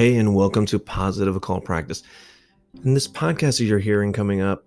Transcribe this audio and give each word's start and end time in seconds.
Hey, 0.00 0.16
and 0.16 0.34
welcome 0.34 0.64
to 0.64 0.78
Positive 0.78 1.36
Occult 1.36 1.62
Practice. 1.62 2.02
In 2.84 2.94
this 2.94 3.06
podcast 3.06 3.58
that 3.58 3.64
you're 3.64 3.78
hearing 3.78 4.14
coming 4.14 4.40
up, 4.40 4.64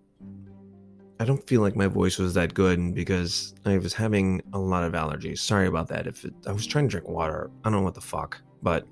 I 1.19 1.25
don't 1.25 1.43
feel 1.47 1.61
like 1.61 1.75
my 1.75 1.87
voice 1.87 2.19
was 2.19 2.35
that 2.35 2.53
good 2.53 2.93
because 2.93 3.55
I 3.65 3.79
was 3.79 3.95
having 3.95 4.43
a 4.53 4.59
lot 4.59 4.83
of 4.83 4.93
allergies. 4.93 5.39
Sorry 5.39 5.65
about 5.65 5.87
that. 5.87 6.05
If 6.05 6.23
it, 6.23 6.35
I 6.45 6.51
was 6.51 6.67
trying 6.67 6.87
to 6.87 6.91
drink 6.91 7.07
water, 7.07 7.49
I 7.63 7.71
don't 7.71 7.79
know 7.79 7.83
what 7.83 7.95
the 7.95 7.99
fuck. 7.99 8.39
But, 8.61 8.85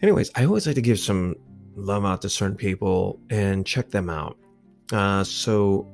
anyways, 0.00 0.30
I 0.34 0.46
always 0.46 0.66
like 0.66 0.76
to 0.76 0.80
give 0.80 0.98
some 0.98 1.34
love 1.76 2.06
out 2.06 2.22
to 2.22 2.30
certain 2.30 2.56
people 2.56 3.20
and 3.28 3.66
check 3.66 3.90
them 3.90 4.08
out. 4.08 4.38
Uh, 4.92 5.24
so, 5.24 5.86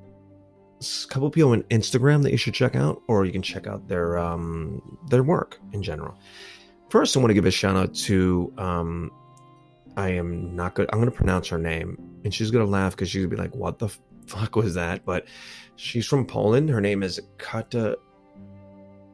a 0.81 1.09
couple 1.09 1.29
people 1.29 1.51
on 1.51 1.65
Instagram 1.65 2.23
that 2.23 2.31
you 2.31 2.39
should 2.39 2.55
check 2.55 2.77
out, 2.77 3.03
or 3.09 3.25
you 3.25 3.33
can 3.33 3.43
check 3.43 3.67
out 3.67 3.89
their 3.89 4.17
um, 4.17 4.97
their 5.09 5.25
work 5.25 5.59
in 5.73 5.83
general. 5.83 6.17
First, 6.89 7.17
I 7.17 7.21
want 7.21 7.31
to 7.31 7.35
give 7.35 7.47
a 7.47 7.51
shout 7.51 7.75
out 7.75 7.93
to 7.95 8.53
um, 8.59 9.11
I 10.01 10.09
am 10.13 10.57
not 10.57 10.75
good. 10.75 10.89
I'm 10.91 10.99
going 10.99 11.11
to 11.11 11.17
pronounce 11.17 11.49
her 11.49 11.59
name, 11.59 11.99
and 12.25 12.33
she's 12.33 12.51
going 12.51 12.65
to 12.65 12.71
laugh 12.71 12.93
because 12.93 13.11
she's 13.11 13.21
going 13.21 13.29
to 13.31 13.37
be 13.37 13.43
like, 13.43 13.55
"What 13.55 13.79
the 13.79 13.91
fuck 14.27 14.57
was 14.57 14.73
that?" 14.75 15.05
But 15.05 15.27
she's 15.77 16.07
from 16.07 16.25
Poland. 16.25 16.71
Her 16.71 16.81
name 16.81 17.03
is 17.03 17.21
Kata 17.37 17.99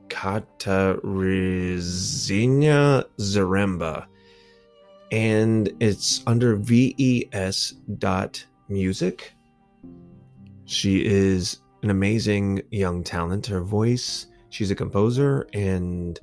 Katarzyna 0.06 1.02
Zaremba, 3.18 4.06
and 5.10 5.72
it's 5.80 6.22
under 6.24 6.54
VES 6.54 7.74
dot 7.98 8.46
music. 8.68 9.34
She 10.66 11.04
is 11.04 11.58
an 11.82 11.90
amazing 11.90 12.62
young 12.70 13.02
talent. 13.02 13.46
Her 13.46 13.60
voice. 13.60 14.28
She's 14.50 14.70
a 14.70 14.76
composer, 14.76 15.48
and 15.52 16.20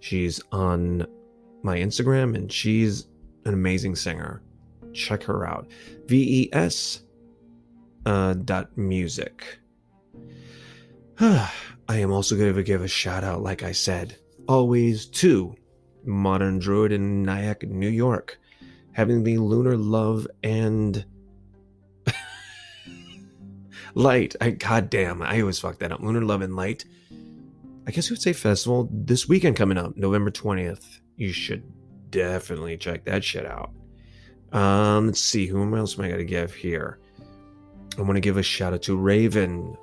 she's 0.00 0.40
on 0.52 1.06
my 1.62 1.76
Instagram, 1.76 2.34
and 2.34 2.50
she's 2.50 3.08
an 3.46 3.54
amazing 3.54 3.96
singer. 3.96 4.42
Check 4.92 5.22
her 5.24 5.46
out. 5.46 5.68
VES 6.06 7.02
uh, 8.04 8.34
dot 8.34 8.76
music. 8.76 9.58
I 11.20 11.50
am 11.90 12.12
also 12.12 12.36
going 12.36 12.54
to 12.54 12.62
give 12.62 12.82
a 12.82 12.88
shout 12.88 13.24
out, 13.24 13.42
like 13.42 13.62
I 13.62 13.72
said, 13.72 14.16
always 14.48 15.06
to 15.06 15.54
Modern 16.04 16.58
Druid 16.58 16.92
in 16.92 17.22
Nyack, 17.22 17.62
New 17.62 17.88
York, 17.88 18.38
having 18.92 19.22
the 19.22 19.38
Lunar 19.38 19.76
Love 19.76 20.26
and 20.42 21.04
Light. 23.94 24.34
I 24.40 24.50
goddamn, 24.50 25.22
I 25.22 25.40
always 25.40 25.58
fuck 25.58 25.78
that 25.78 25.92
up. 25.92 26.00
Lunar 26.00 26.22
Love 26.22 26.42
and 26.42 26.56
Light. 26.56 26.84
I 27.86 27.92
guess 27.92 28.10
you 28.10 28.14
would 28.14 28.22
say 28.22 28.32
festival 28.32 28.88
this 28.90 29.28
weekend 29.28 29.56
coming 29.56 29.78
up, 29.78 29.96
November 29.96 30.30
twentieth. 30.30 31.00
You 31.16 31.32
should 31.32 31.62
definitely 32.10 32.76
check 32.76 33.04
that 33.04 33.24
shit 33.24 33.46
out. 33.46 33.70
Um, 34.52 35.06
let's 35.06 35.20
see, 35.20 35.46
who 35.46 35.76
else 35.76 35.98
am 35.98 36.04
I 36.04 36.10
gonna 36.10 36.24
give 36.24 36.54
here? 36.54 36.98
I 37.98 38.02
want 38.02 38.16
to 38.16 38.20
give 38.20 38.36
a 38.36 38.42
shout 38.42 38.74
out 38.74 38.82
to 38.82 38.96
Raven. 38.96 39.76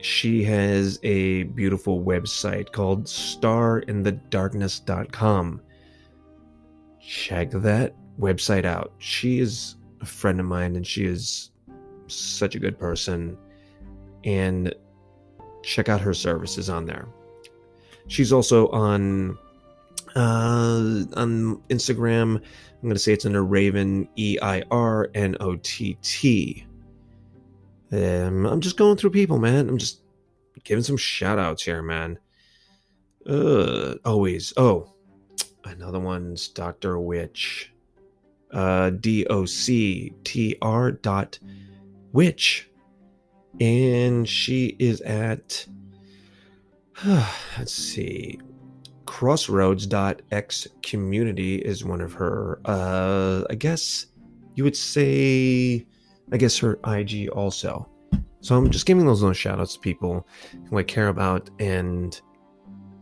She 0.00 0.42
has 0.44 0.98
a 1.02 1.42
beautiful 1.44 2.02
website 2.02 2.72
called 2.72 3.04
starinthedarkness.com. 3.04 5.60
Check 7.00 7.50
that 7.50 7.94
website 8.18 8.64
out. 8.64 8.92
She 8.98 9.40
is 9.40 9.76
a 10.00 10.06
friend 10.06 10.40
of 10.40 10.46
mine 10.46 10.76
and 10.76 10.86
she 10.86 11.04
is 11.04 11.50
such 12.06 12.54
a 12.54 12.58
good 12.58 12.78
person. 12.78 13.36
And 14.24 14.74
check 15.62 15.90
out 15.90 16.00
her 16.00 16.14
services 16.14 16.70
on 16.70 16.86
there. 16.86 17.06
She's 18.06 18.32
also 18.32 18.68
on 18.68 19.36
uh, 20.14 21.04
on 21.16 21.56
Instagram. 21.68 22.36
I'm 22.36 22.82
going 22.82 22.94
to 22.94 22.98
say 22.98 23.12
it's 23.12 23.26
under 23.26 23.44
Raven 23.44 24.08
E 24.16 24.38
I 24.40 24.62
R 24.70 25.10
N 25.14 25.36
O 25.40 25.56
T 25.56 25.96
T. 26.02 26.66
Um, 27.92 28.46
I'm 28.46 28.60
just 28.60 28.76
going 28.76 28.96
through 28.96 29.10
people, 29.10 29.38
man. 29.38 29.68
I'm 29.68 29.78
just 29.78 30.02
giving 30.64 30.84
some 30.84 30.96
shout 30.96 31.38
outs 31.38 31.62
here, 31.62 31.82
man. 31.82 32.18
Uh, 33.26 33.94
always. 34.04 34.52
Oh, 34.56 34.92
another 35.64 36.00
one's 36.00 36.48
Dr. 36.48 36.98
Witch. 36.98 37.72
Uh, 38.52 38.90
D 38.90 39.26
O 39.26 39.44
C 39.44 40.12
T 40.24 40.56
R 40.62 40.92
dot 40.92 41.38
Witch. 42.12 42.70
And 43.60 44.28
she 44.28 44.76
is 44.78 45.00
at, 45.02 45.66
let's 47.06 47.72
see, 47.72 48.40
crossroads.x 49.14 50.66
community 50.82 51.54
is 51.58 51.84
one 51.84 52.00
of 52.00 52.12
her 52.12 52.58
uh 52.64 53.44
i 53.48 53.54
guess 53.54 54.06
you 54.56 54.64
would 54.64 54.76
say 54.76 55.86
i 56.32 56.36
guess 56.36 56.58
her 56.58 56.80
ig 56.96 57.28
also. 57.28 57.88
So 58.40 58.56
i'm 58.56 58.72
just 58.72 58.86
giving 58.86 59.06
those 59.06 59.22
little 59.22 59.32
shout 59.32 59.60
outs 59.60 59.74
to 59.74 59.78
people 59.78 60.26
who 60.68 60.78
i 60.78 60.82
care 60.82 61.06
about 61.06 61.48
and 61.60 62.20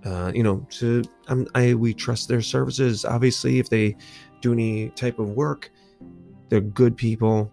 uh 0.04 0.30
you 0.34 0.42
know 0.42 0.66
to 0.72 1.02
um, 1.28 1.46
i 1.54 1.72
we 1.72 1.94
trust 1.94 2.28
their 2.28 2.42
services. 2.42 3.06
Obviously 3.06 3.58
if 3.58 3.70
they 3.70 3.96
do 4.42 4.52
any 4.52 4.90
type 4.90 5.18
of 5.18 5.30
work 5.30 5.70
they're 6.50 6.60
good 6.60 6.94
people 6.94 7.50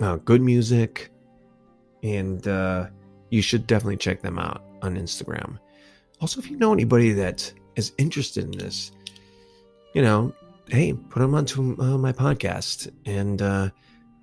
uh, 0.00 0.14
good 0.18 0.42
music 0.42 1.10
and 2.04 2.46
uh 2.46 2.86
you 3.30 3.42
should 3.42 3.66
definitely 3.66 3.96
check 3.96 4.22
them 4.22 4.38
out 4.38 4.62
on 4.82 4.94
instagram. 4.94 5.58
Also 6.20 6.38
if 6.38 6.48
you 6.48 6.56
know 6.56 6.72
anybody 6.72 7.12
that 7.12 7.52
is 7.76 7.92
interested 7.98 8.44
in 8.44 8.50
this, 8.52 8.92
you 9.94 10.02
know, 10.02 10.34
hey, 10.68 10.92
put 10.92 11.20
them 11.20 11.34
onto 11.34 11.80
uh, 11.80 11.98
my 11.98 12.12
podcast, 12.12 12.90
and 13.04 13.40
uh, 13.40 13.70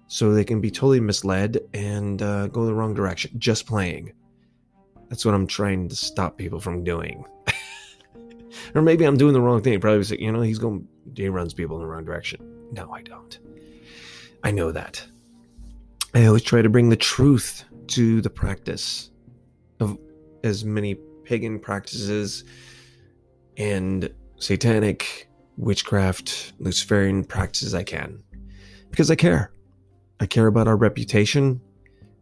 so 0.08 0.34
they 0.34 0.44
can 0.44 0.60
be 0.60 0.70
totally 0.70 1.00
misled 1.00 1.60
and 1.74 2.22
uh, 2.22 2.48
go 2.48 2.66
the 2.66 2.74
wrong 2.74 2.94
direction. 2.94 3.32
Just 3.38 3.66
playing. 3.66 4.14
That's 5.10 5.26
what 5.26 5.36
I'm 5.36 5.48
trying 5.48 5.90
to 5.90 5.96
stop 5.96 6.38
people 6.38 6.60
from 6.60 6.84
doing. 6.84 7.26
or 8.76 8.82
maybe 8.82 9.06
I'm 9.06 9.18
doing 9.18 9.34
the 9.34 9.42
wrong 9.42 9.62
thing. 9.62 9.80
Probably, 9.80 10.04
say, 10.04 10.18
you 10.20 10.32
know, 10.32 10.42
he's 10.42 10.60
going, 10.60 10.88
he 11.16 11.30
runs 11.30 11.54
people 11.54 11.78
in 11.78 11.82
the 11.84 11.88
wrong 11.88 12.04
direction. 12.04 12.70
No, 12.72 12.92
I 12.92 13.02
don't. 13.02 13.38
I 14.44 14.52
know 14.52 14.72
that. 14.72 15.06
I 16.14 16.26
always 16.26 16.44
try 16.44 16.62
to 16.62 16.70
bring 16.70 16.90
the 16.90 16.96
truth 16.96 17.64
to 17.88 18.22
the 18.22 18.30
practice 18.30 19.10
of 19.80 19.98
as 20.44 20.66
many 20.66 20.96
pagan 21.24 21.60
practices 21.60 22.44
and 23.58 24.10
satanic, 24.38 25.30
witchcraft, 25.58 26.54
Luciferian 26.60 27.24
practices 27.24 27.74
I 27.74 27.84
can. 27.84 28.24
Because 28.90 29.10
I 29.12 29.16
care. 29.16 29.52
I 30.20 30.26
care 30.26 30.48
about 30.48 30.68
our 30.68 30.78
reputation, 30.78 31.60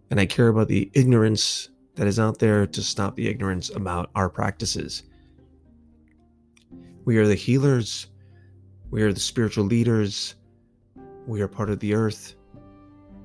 and 0.09 0.19
I 0.19 0.25
care 0.25 0.47
about 0.47 0.67
the 0.67 0.89
ignorance 0.93 1.69
that 1.95 2.07
is 2.07 2.19
out 2.19 2.39
there 2.39 2.65
to 2.65 2.81
stop 2.81 3.15
the 3.15 3.27
ignorance 3.27 3.69
about 3.69 4.09
our 4.15 4.29
practices. 4.29 5.03
We 7.05 7.17
are 7.17 7.27
the 7.27 7.35
healers, 7.35 8.07
we 8.89 9.01
are 9.03 9.13
the 9.13 9.19
spiritual 9.19 9.65
leaders, 9.65 10.35
we 11.27 11.41
are 11.41 11.47
part 11.47 11.69
of 11.69 11.79
the 11.79 11.93
earth. 11.93 12.35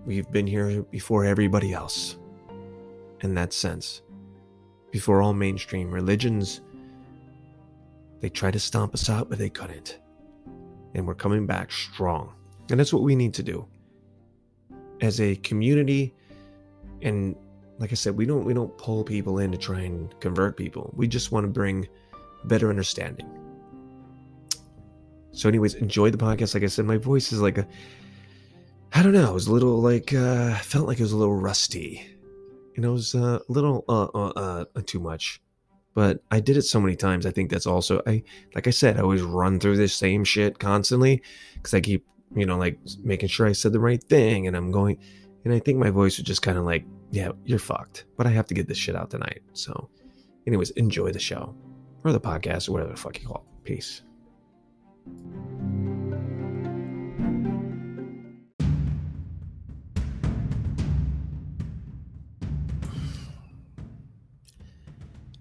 We've 0.05 0.31
been 0.31 0.47
here 0.47 0.83
before 0.83 1.25
everybody 1.25 1.73
else. 1.73 2.17
In 3.21 3.35
that 3.35 3.53
sense, 3.53 4.03
before 4.91 5.23
all 5.23 5.33
mainstream 5.33 5.91
religions, 5.91 6.61
they 8.21 8.29
tried 8.29 8.53
to 8.53 8.61
stomp 8.61 8.95
us 8.95 9.11
out, 9.11 9.29
but 9.29 9.39
they 9.39 9.51
couldn't. 9.51 9.99
And 10.95 11.07
we're 11.07 11.15
coming 11.15 11.47
back 11.47 11.71
strong. 11.71 12.33
And 12.71 12.81
that's 12.81 12.93
what 12.93 13.03
we 13.03 13.15
need 13.15 13.35
to 13.35 13.43
do. 13.43 13.67
As 15.01 15.21
a 15.21 15.37
community, 15.37 16.15
and 17.03 17.37
like 17.79 17.93
I 17.93 17.95
said, 17.95 18.17
we 18.17 18.25
don't 18.25 18.45
we 18.45 18.55
don't 18.55 18.77
pull 18.79 19.05
people 19.05 19.39
in 19.39 19.53
to 19.53 19.59
try 19.59 19.81
and 19.81 20.19
convert 20.21 20.57
people. 20.57 20.93
We 20.97 21.07
just 21.07 21.33
want 21.33 21.45
to 21.45 21.49
bring 21.49 21.87
better 22.45 22.71
understanding. 22.71 23.29
So, 25.33 25.51
anyways, 25.51 25.75
enjoy 25.75 26.11
the 26.11 26.17
podcast. 26.17 26.55
Like 26.55 26.63
I 26.63 26.69
said, 26.69 26.87
my 26.87 26.97
voice 26.97 27.31
is 27.31 27.43
like 27.43 27.59
a 27.59 27.67
I 28.95 29.03
don't 29.03 29.13
know, 29.13 29.31
it 29.31 29.35
was 29.35 29.49
a 29.49 29.53
little 29.53 29.83
like 29.83 30.15
uh 30.15 30.55
felt 30.57 30.89
like 30.89 30.99
it 30.99 31.03
was 31.03 31.13
a 31.13 31.17
little 31.19 31.37
rusty. 31.37 32.03
You 32.75 32.83
know, 32.83 32.91
it 32.91 32.93
was 32.93 33.15
a 33.15 33.43
little 33.49 33.85
uh, 33.89 34.05
uh, 34.15 34.65
uh 34.75 34.83
too 34.87 35.01
much 35.01 35.43
but 35.97 36.23
I 36.31 36.41
did 36.41 36.59
it 36.59 36.63
so 36.63 36.79
many 36.79 36.95
times. 36.95 37.25
I 37.25 37.31
think 37.31 37.51
that's 37.51 37.67
also 37.67 38.03
I 38.07 38.23
like 38.55 38.67
I 38.67 38.71
said, 38.71 38.99
I 38.99 39.01
always 39.01 39.23
run 39.23 39.59
through 39.59 39.79
this 39.79 39.95
same 39.95 40.25
shit 40.25 40.59
constantly 40.59 41.23
because 41.55 41.73
I 41.73 41.81
keep 41.81 42.07
you 42.37 42.45
know 42.45 42.59
like 42.59 42.79
making 43.03 43.31
sure 43.31 43.47
I 43.47 43.53
said 43.53 43.73
the 43.73 43.81
right 43.81 44.03
thing, 44.05 44.47
and 44.47 44.55
I'm 44.55 44.71
going, 44.71 44.99
and 45.47 45.55
I 45.55 45.59
think 45.59 45.79
my 45.79 45.89
voice 45.89 46.19
was 46.19 46.27
just 46.27 46.43
kind 46.43 46.59
of 46.59 46.65
like, 46.65 46.85
yeah, 47.13 47.31
you're 47.47 47.59
fucked. 47.59 48.05
But 48.19 48.27
I 48.27 48.31
have 48.31 48.47
to 48.49 48.55
get 48.55 48.69
this 48.69 48.77
shit 48.77 48.95
out 48.95 49.09
tonight. 49.11 49.41
So, 49.55 49.89
anyways, 50.47 50.71
enjoy 50.73 51.13
the 51.13 51.19
show 51.19 51.57
or 52.05 52.13
the 52.13 52.21
podcast 52.21 52.69
or 52.69 52.73
whatever 52.73 52.91
the 52.91 52.99
fuck 52.99 53.19
you 53.19 53.27
call 53.27 53.47
it. 53.49 53.65
Peace. 53.65 54.03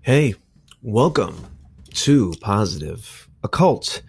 Hey, 0.02 0.36
Welcome 0.88 1.44
to 1.96 2.36
Positive 2.42 3.28
Occult 3.44 4.04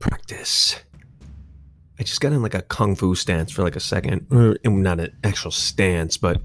Practice. 0.00 0.76
I 2.00 2.02
just 2.02 2.20
got 2.20 2.32
in 2.32 2.42
like 2.42 2.54
a 2.54 2.62
kung 2.62 2.96
fu 2.96 3.14
stance 3.14 3.52
for 3.52 3.62
like 3.62 3.76
a 3.76 3.80
second, 3.80 4.26
not 4.28 4.98
an 4.98 5.16
actual 5.22 5.52
stance, 5.52 6.16
but 6.16 6.42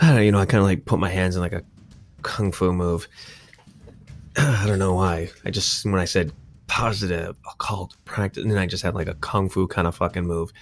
uh, 0.00 0.20
you 0.20 0.30
know, 0.30 0.38
I 0.38 0.46
kind 0.46 0.60
of 0.60 0.66
like 0.66 0.84
put 0.84 1.00
my 1.00 1.08
hands 1.08 1.34
in 1.34 1.42
like 1.42 1.52
a 1.52 1.64
kung 2.22 2.52
fu 2.52 2.72
move. 2.72 3.08
I 4.36 4.64
don't 4.64 4.78
know 4.78 4.94
why. 4.94 5.30
I 5.44 5.50
just 5.50 5.84
when 5.84 5.98
I 5.98 6.04
said 6.04 6.32
positive 6.68 7.34
occult 7.52 7.96
practice, 8.04 8.44
and 8.44 8.52
then 8.52 8.58
I 8.58 8.66
just 8.66 8.84
had 8.84 8.94
like 8.94 9.08
a 9.08 9.14
kung 9.14 9.48
fu 9.48 9.66
kind 9.66 9.88
of 9.88 9.96
fucking 9.96 10.24
move. 10.24 10.52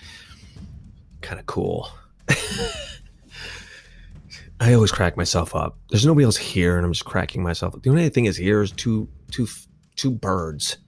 Kind 1.20 1.38
of 1.38 1.44
cool. 1.44 1.90
I 4.60 4.74
always 4.74 4.90
crack 4.90 5.16
myself 5.16 5.54
up. 5.54 5.78
There's 5.90 6.04
nobody 6.04 6.24
else 6.24 6.36
here, 6.36 6.76
and 6.76 6.84
I'm 6.84 6.92
just 6.92 7.04
cracking 7.04 7.42
myself 7.42 7.74
up. 7.74 7.82
The 7.82 7.90
only 7.90 8.08
thing 8.08 8.24
is 8.24 8.36
here 8.36 8.60
is 8.60 8.72
two, 8.72 9.08
two, 9.30 9.46
two 9.96 10.10
birds 10.10 10.78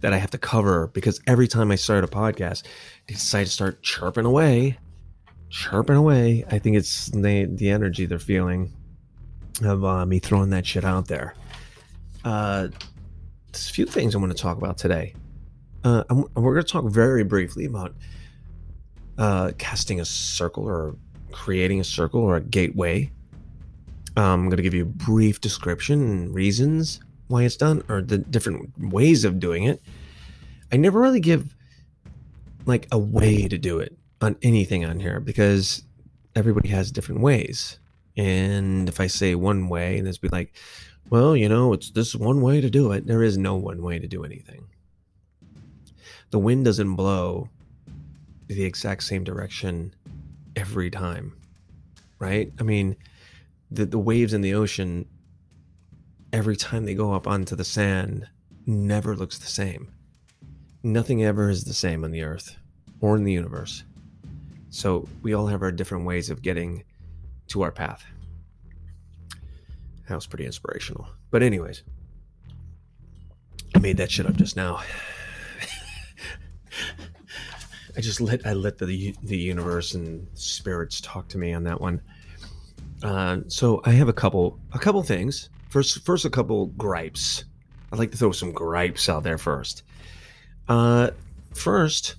that 0.00 0.12
I 0.12 0.18
have 0.18 0.30
to 0.30 0.38
cover 0.38 0.88
because 0.88 1.20
every 1.26 1.48
time 1.48 1.70
I 1.70 1.76
start 1.76 2.04
a 2.04 2.08
podcast, 2.08 2.64
they 3.06 3.14
decide 3.14 3.44
to 3.44 3.52
start 3.52 3.82
chirping 3.82 4.24
away, 4.24 4.78
chirping 5.50 5.96
away. 5.96 6.44
I 6.50 6.58
think 6.58 6.76
it's 6.76 7.06
the 7.06 7.46
the 7.46 7.70
energy 7.70 8.06
they're 8.06 8.18
feeling 8.18 8.72
of 9.62 9.84
uh, 9.84 10.06
me 10.06 10.18
throwing 10.18 10.50
that 10.50 10.66
shit 10.66 10.84
out 10.84 11.08
there. 11.08 11.34
Uh, 12.24 12.68
there's 13.52 13.70
a 13.70 13.72
few 13.72 13.86
things 13.86 14.14
I 14.14 14.18
want 14.18 14.36
to 14.36 14.40
talk 14.40 14.58
about 14.58 14.78
today. 14.78 15.14
Uh, 15.84 16.04
we're 16.10 16.54
going 16.54 16.64
to 16.64 16.72
talk 16.72 16.84
very 16.84 17.24
briefly 17.24 17.64
about 17.64 17.94
uh, 19.16 19.52
casting 19.58 20.00
a 20.00 20.04
circle 20.04 20.64
or 20.64 20.96
creating 21.32 21.80
a 21.80 21.84
circle 21.84 22.20
or 22.20 22.36
a 22.36 22.40
gateway. 22.40 23.10
Um, 24.16 24.24
I'm 24.24 24.44
going 24.46 24.56
to 24.56 24.62
give 24.62 24.74
you 24.74 24.82
a 24.82 24.86
brief 24.86 25.40
description 25.40 26.00
and 26.00 26.34
reasons 26.34 27.00
why 27.28 27.44
it's 27.44 27.56
done 27.56 27.84
or 27.88 28.02
the 28.02 28.18
different 28.18 28.72
ways 28.78 29.24
of 29.24 29.38
doing 29.38 29.64
it. 29.64 29.80
I 30.72 30.76
never 30.76 31.00
really 31.00 31.20
give 31.20 31.54
like 32.66 32.88
a 32.90 32.98
way 32.98 33.48
to 33.48 33.58
do 33.58 33.78
it 33.78 33.96
on 34.20 34.36
anything 34.42 34.84
on 34.84 35.00
here 35.00 35.20
because 35.20 35.82
everybody 36.34 36.68
has 36.68 36.90
different 36.90 37.20
ways. 37.20 37.78
And 38.16 38.88
if 38.88 39.00
I 39.00 39.06
say 39.06 39.34
one 39.34 39.68
way 39.68 39.98
and 39.98 40.08
it's 40.08 40.18
be 40.18 40.28
like, 40.28 40.54
well, 41.10 41.36
you 41.36 41.48
know, 41.48 41.72
it's 41.72 41.90
this 41.90 42.14
one 42.14 42.42
way 42.42 42.60
to 42.60 42.68
do 42.68 42.92
it, 42.92 43.06
there 43.06 43.22
is 43.22 43.38
no 43.38 43.56
one 43.56 43.82
way 43.82 43.98
to 43.98 44.06
do 44.06 44.24
anything. 44.24 44.66
The 46.30 46.38
wind 46.38 46.64
doesn't 46.64 46.96
blow 46.96 47.48
the 48.48 48.64
exact 48.64 49.04
same 49.04 49.24
direction 49.24 49.94
every 50.58 50.90
time, 50.90 51.36
right? 52.18 52.52
I 52.58 52.64
mean, 52.64 52.96
the, 53.70 53.86
the 53.86 53.98
waves 53.98 54.34
in 54.34 54.40
the 54.40 54.54
ocean, 54.54 55.06
every 56.32 56.56
time 56.56 56.84
they 56.84 56.94
go 56.94 57.12
up 57.12 57.28
onto 57.28 57.54
the 57.54 57.64
sand, 57.64 58.26
never 58.66 59.14
looks 59.14 59.38
the 59.38 59.46
same. 59.46 59.92
Nothing 60.82 61.22
ever 61.22 61.48
is 61.48 61.62
the 61.62 61.74
same 61.74 62.02
on 62.02 62.10
the 62.10 62.22
earth 62.22 62.56
or 63.00 63.16
in 63.16 63.22
the 63.22 63.32
universe. 63.32 63.84
So 64.70 65.08
we 65.22 65.32
all 65.32 65.46
have 65.46 65.62
our 65.62 65.70
different 65.70 66.06
ways 66.06 66.28
of 66.28 66.42
getting 66.42 66.82
to 67.48 67.62
our 67.62 67.70
path. 67.70 68.04
That 70.08 70.16
was 70.16 70.26
pretty 70.26 70.44
inspirational. 70.44 71.06
But, 71.30 71.44
anyways, 71.44 71.84
I 73.76 73.78
made 73.78 73.98
that 73.98 74.10
shit 74.10 74.26
up 74.26 74.36
just 74.36 74.56
now. 74.56 74.80
I 77.98 78.00
just 78.00 78.20
let 78.20 78.46
I 78.46 78.52
let 78.52 78.78
the 78.78 79.12
the 79.24 79.36
universe 79.36 79.94
and 79.94 80.28
spirits 80.34 81.00
talk 81.00 81.26
to 81.30 81.38
me 81.38 81.52
on 81.52 81.64
that 81.64 81.80
one. 81.80 82.00
Uh, 83.02 83.38
so 83.48 83.82
I 83.84 83.90
have 83.90 84.08
a 84.08 84.12
couple 84.12 84.60
a 84.72 84.78
couple 84.78 85.02
things. 85.02 85.50
First, 85.68 86.04
first 86.04 86.24
a 86.24 86.30
couple 86.30 86.66
gripes. 86.66 87.44
I'd 87.92 87.98
like 87.98 88.12
to 88.12 88.16
throw 88.16 88.30
some 88.30 88.52
gripes 88.52 89.08
out 89.08 89.24
there 89.24 89.36
first. 89.36 89.82
Uh, 90.68 91.10
first, 91.52 92.14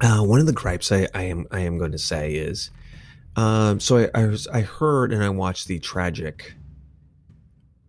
uh, 0.00 0.20
one 0.20 0.38
of 0.38 0.46
the 0.46 0.52
gripes 0.52 0.92
I, 0.92 1.08
I 1.14 1.24
am 1.24 1.48
I 1.50 1.60
am 1.60 1.76
going 1.76 1.92
to 1.92 1.98
say 1.98 2.34
is, 2.34 2.70
um, 3.34 3.80
so 3.80 3.98
I, 3.98 4.22
I 4.22 4.26
was 4.26 4.46
I 4.46 4.60
heard 4.60 5.12
and 5.12 5.24
I 5.24 5.30
watched 5.30 5.66
the 5.66 5.80
tragic, 5.80 6.54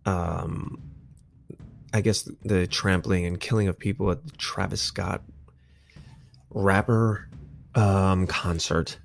um, 0.04 0.82
I 1.92 2.00
guess 2.00 2.28
the 2.42 2.66
trampling 2.66 3.24
and 3.24 3.38
killing 3.38 3.68
of 3.68 3.78
people 3.78 4.10
at 4.10 4.26
the 4.26 4.32
Travis 4.32 4.82
Scott 4.82 5.22
rapper 6.54 7.28
um, 7.74 8.26
concert. 8.26 8.96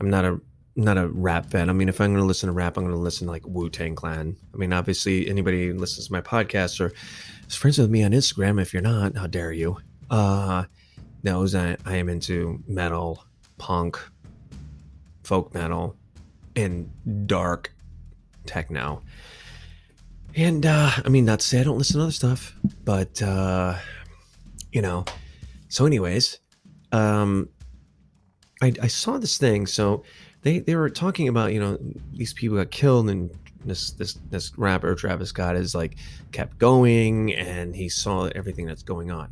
I'm 0.00 0.10
not 0.10 0.24
a 0.24 0.40
not 0.76 0.96
a 0.96 1.08
rap 1.08 1.50
fan. 1.50 1.68
I 1.68 1.72
mean, 1.72 1.88
if 1.88 2.00
I'm 2.00 2.12
going 2.12 2.22
to 2.22 2.26
listen 2.26 2.46
to 2.46 2.52
rap, 2.52 2.76
I'm 2.76 2.84
going 2.84 2.94
to 2.94 3.00
listen 3.00 3.26
to 3.26 3.32
like 3.32 3.44
Wu 3.44 3.68
Tang 3.68 3.96
Clan. 3.96 4.36
I 4.54 4.56
mean, 4.56 4.72
obviously, 4.72 5.28
anybody 5.28 5.72
listens 5.72 6.06
to 6.06 6.12
my 6.12 6.20
podcast 6.20 6.80
or 6.80 6.92
is 7.48 7.56
friends 7.56 7.78
with 7.78 7.90
me 7.90 8.04
on 8.04 8.12
Instagram, 8.12 8.62
if 8.62 8.72
you're 8.72 8.80
not, 8.80 9.16
how 9.16 9.26
dare 9.26 9.50
you? 9.50 9.78
Uh, 10.08 10.64
knows 11.24 11.56
I, 11.56 11.76
I 11.84 11.96
am 11.96 12.08
into 12.08 12.62
metal, 12.68 13.24
punk, 13.58 13.98
folk 15.24 15.52
metal, 15.52 15.96
and 16.54 16.88
dark 17.26 17.74
techno. 18.46 19.02
And 20.36 20.64
uh, 20.64 20.92
I 21.04 21.08
mean, 21.08 21.24
not 21.24 21.40
to 21.40 21.46
say 21.46 21.60
I 21.60 21.64
don't 21.64 21.78
listen 21.78 21.96
to 21.98 22.04
other 22.04 22.12
stuff, 22.12 22.54
but 22.84 23.20
uh, 23.20 23.76
you 24.72 24.80
know, 24.80 25.04
so, 25.68 25.86
anyways, 25.86 26.40
um, 26.92 27.48
I, 28.62 28.72
I 28.82 28.86
saw 28.88 29.18
this 29.18 29.38
thing. 29.38 29.66
So 29.66 30.02
they 30.42 30.60
they 30.60 30.74
were 30.74 30.90
talking 30.90 31.28
about 31.28 31.52
you 31.52 31.60
know 31.60 31.78
these 32.12 32.32
people 32.32 32.56
got 32.56 32.70
killed 32.70 33.08
and 33.10 33.30
this 33.64 33.92
this 33.92 34.18
this 34.30 34.56
rapper 34.56 34.94
Travis 34.94 35.30
Scott 35.30 35.56
is 35.56 35.74
like 35.74 35.96
kept 36.32 36.58
going 36.58 37.34
and 37.34 37.74
he 37.74 37.88
saw 37.88 38.26
everything 38.34 38.66
that's 38.66 38.82
going 38.82 39.10
on. 39.10 39.30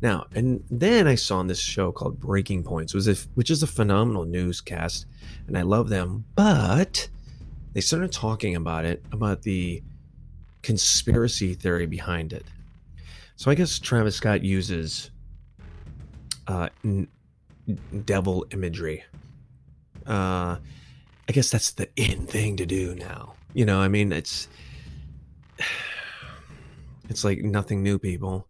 Now 0.00 0.26
and 0.34 0.62
then 0.70 1.06
I 1.06 1.14
saw 1.14 1.38
on 1.38 1.46
this 1.46 1.60
show 1.60 1.92
called 1.92 2.20
Breaking 2.20 2.62
Points, 2.62 2.94
was 2.94 3.06
if 3.06 3.26
which 3.34 3.50
is 3.50 3.62
a 3.62 3.66
phenomenal 3.66 4.24
newscast, 4.24 5.06
and 5.46 5.58
I 5.58 5.62
love 5.62 5.88
them. 5.88 6.24
But 6.34 7.08
they 7.72 7.80
started 7.80 8.12
talking 8.12 8.54
about 8.56 8.84
it 8.84 9.04
about 9.12 9.42
the 9.42 9.82
conspiracy 10.62 11.54
theory 11.54 11.86
behind 11.86 12.32
it. 12.32 12.44
So 13.36 13.50
I 13.50 13.54
guess 13.54 13.78
Travis 13.78 14.14
Scott 14.14 14.44
uses 14.44 15.10
uh, 16.46 16.68
n- 16.84 17.08
devil 18.04 18.46
imagery. 18.50 19.04
Uh, 20.06 20.56
I 21.28 21.32
guess 21.32 21.50
that's 21.50 21.72
the 21.72 21.88
in 21.96 22.26
thing 22.26 22.56
to 22.58 22.66
do 22.66 22.94
now. 22.94 23.34
You 23.54 23.64
know, 23.64 23.80
I 23.80 23.88
mean, 23.88 24.12
it's 24.12 24.48
it's 27.08 27.24
like 27.24 27.38
nothing 27.38 27.82
new, 27.82 27.98
people. 27.98 28.46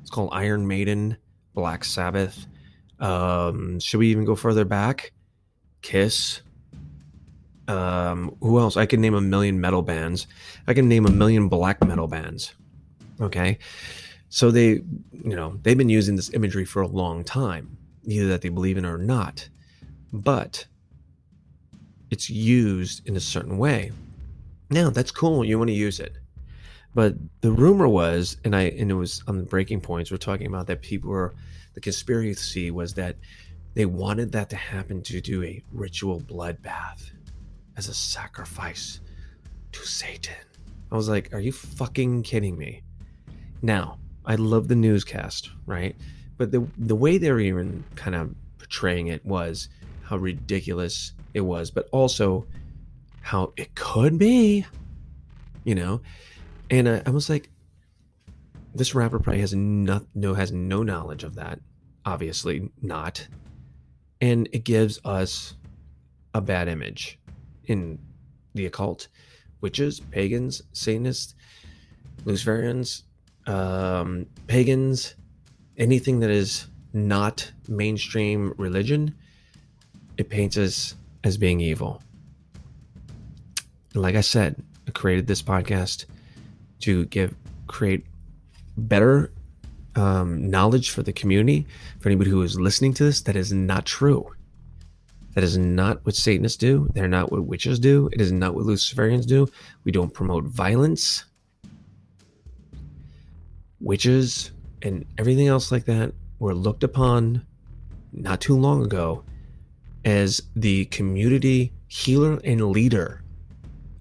It's 0.00 0.10
called 0.10 0.30
Iron 0.32 0.66
Maiden, 0.66 1.16
Black 1.54 1.84
Sabbath. 1.84 2.46
Um, 2.98 3.80
should 3.80 3.98
we 3.98 4.08
even 4.08 4.24
go 4.24 4.34
further 4.34 4.64
back? 4.64 5.12
Kiss. 5.82 6.42
Um, 7.68 8.36
who 8.40 8.58
else? 8.58 8.76
I 8.76 8.86
can 8.86 9.00
name 9.00 9.14
a 9.14 9.20
million 9.20 9.60
metal 9.60 9.82
bands. 9.82 10.26
I 10.66 10.74
can 10.74 10.88
name 10.88 11.06
a 11.06 11.10
million 11.10 11.48
black 11.48 11.82
metal 11.86 12.08
bands. 12.08 12.52
Okay. 13.20 13.58
So 14.30 14.50
they, 14.50 14.68
you 14.68 15.36
know, 15.36 15.58
they've 15.62 15.76
been 15.76 15.88
using 15.88 16.16
this 16.16 16.32
imagery 16.32 16.64
for 16.64 16.82
a 16.82 16.86
long 16.86 17.24
time, 17.24 17.76
either 18.04 18.28
that 18.28 18.40
they 18.40 18.48
believe 18.48 18.78
in 18.78 18.86
or 18.86 18.96
not. 18.96 19.48
But 20.12 20.66
it's 22.10 22.30
used 22.30 23.06
in 23.06 23.16
a 23.16 23.20
certain 23.20 23.58
way. 23.58 23.92
Now 24.70 24.90
that's 24.90 25.10
cool. 25.10 25.44
You 25.44 25.58
want 25.58 25.68
to 25.68 25.74
use 25.74 26.00
it. 26.00 26.14
But 26.94 27.14
the 27.40 27.52
rumor 27.52 27.88
was, 27.88 28.36
and 28.44 28.54
I 28.54 28.62
and 28.62 28.90
it 28.90 28.94
was 28.94 29.22
on 29.28 29.36
the 29.36 29.44
breaking 29.44 29.80
points, 29.80 30.10
we're 30.10 30.16
talking 30.16 30.46
about 30.46 30.66
that 30.68 30.82
people 30.82 31.10
were 31.10 31.34
the 31.74 31.80
conspiracy 31.80 32.70
was 32.70 32.94
that 32.94 33.16
they 33.74 33.86
wanted 33.86 34.32
that 34.32 34.50
to 34.50 34.56
happen 34.56 35.02
to 35.02 35.20
do 35.20 35.44
a 35.44 35.62
ritual 35.72 36.20
bloodbath 36.20 37.12
as 37.76 37.88
a 37.88 37.94
sacrifice 37.94 39.00
to 39.70 39.86
Satan. 39.86 40.34
I 40.90 40.96
was 40.96 41.08
like, 41.08 41.32
are 41.32 41.38
you 41.38 41.52
fucking 41.52 42.24
kidding 42.24 42.58
me? 42.58 42.82
Now, 43.62 43.99
I 44.24 44.34
love 44.36 44.68
the 44.68 44.76
newscast, 44.76 45.50
right? 45.66 45.96
But 46.36 46.52
the 46.52 46.66
the 46.78 46.96
way 46.96 47.18
they 47.18 47.30
were 47.30 47.40
even 47.40 47.84
kind 47.96 48.14
of 48.14 48.34
portraying 48.58 49.08
it 49.08 49.24
was 49.24 49.68
how 50.02 50.16
ridiculous 50.16 51.12
it 51.34 51.40
was, 51.40 51.70
but 51.70 51.88
also 51.92 52.46
how 53.20 53.52
it 53.56 53.74
could 53.74 54.18
be, 54.18 54.66
you 55.64 55.74
know. 55.74 56.00
And 56.70 56.88
I, 56.88 57.02
I 57.06 57.10
was 57.10 57.28
like, 57.28 57.50
this 58.74 58.94
rapper 58.94 59.18
probably 59.18 59.40
has 59.40 59.54
no, 59.54 60.04
no 60.14 60.34
has 60.34 60.52
no 60.52 60.82
knowledge 60.82 61.24
of 61.24 61.34
that, 61.34 61.60
obviously 62.04 62.70
not, 62.80 63.26
and 64.20 64.48
it 64.52 64.64
gives 64.64 65.00
us 65.04 65.54
a 66.34 66.40
bad 66.40 66.68
image 66.68 67.18
in 67.64 67.98
the 68.54 68.66
occult, 68.66 69.08
witches, 69.60 70.00
pagans, 70.00 70.62
Satanists, 70.72 71.34
Luciferians, 72.24 73.02
um, 73.50 74.26
pagans, 74.46 75.16
anything 75.76 76.20
that 76.20 76.30
is 76.30 76.66
not 76.92 77.50
mainstream 77.68 78.54
religion, 78.56 79.14
it 80.16 80.28
paints 80.28 80.56
us 80.56 80.94
as 81.24 81.36
being 81.36 81.60
evil. 81.60 82.02
Like 83.94 84.14
I 84.14 84.20
said, 84.20 84.62
I 84.86 84.92
created 84.92 85.26
this 85.26 85.42
podcast 85.42 86.04
to 86.80 87.06
give 87.06 87.34
create 87.66 88.06
better 88.76 89.32
um, 89.96 90.48
knowledge 90.48 90.90
for 90.90 91.02
the 91.02 91.12
community, 91.12 91.66
for 91.98 92.08
anybody 92.08 92.30
who 92.30 92.42
is 92.42 92.58
listening 92.58 92.94
to 92.94 93.04
this, 93.04 93.20
that 93.22 93.36
is 93.36 93.52
not 93.52 93.84
true. 93.84 94.30
That 95.34 95.44
is 95.44 95.58
not 95.58 96.04
what 96.04 96.14
Satanists 96.14 96.56
do. 96.56 96.88
They're 96.94 97.08
not 97.08 97.30
what 97.30 97.44
witches 97.44 97.78
do. 97.78 98.08
It 98.12 98.20
is 98.20 98.32
not 98.32 98.54
what 98.54 98.64
Luciferians 98.64 99.26
do. 99.26 99.48
We 99.84 99.92
don't 99.92 100.12
promote 100.12 100.44
violence. 100.44 101.24
Witches 103.80 104.50
and 104.82 105.04
everything 105.18 105.48
else 105.48 105.72
like 105.72 105.86
that 105.86 106.12
were 106.38 106.54
looked 106.54 106.84
upon 106.84 107.46
not 108.12 108.40
too 108.40 108.56
long 108.56 108.84
ago 108.84 109.24
as 110.04 110.42
the 110.56 110.84
community 110.86 111.72
healer 111.88 112.40
and 112.44 112.70
leader 112.70 113.22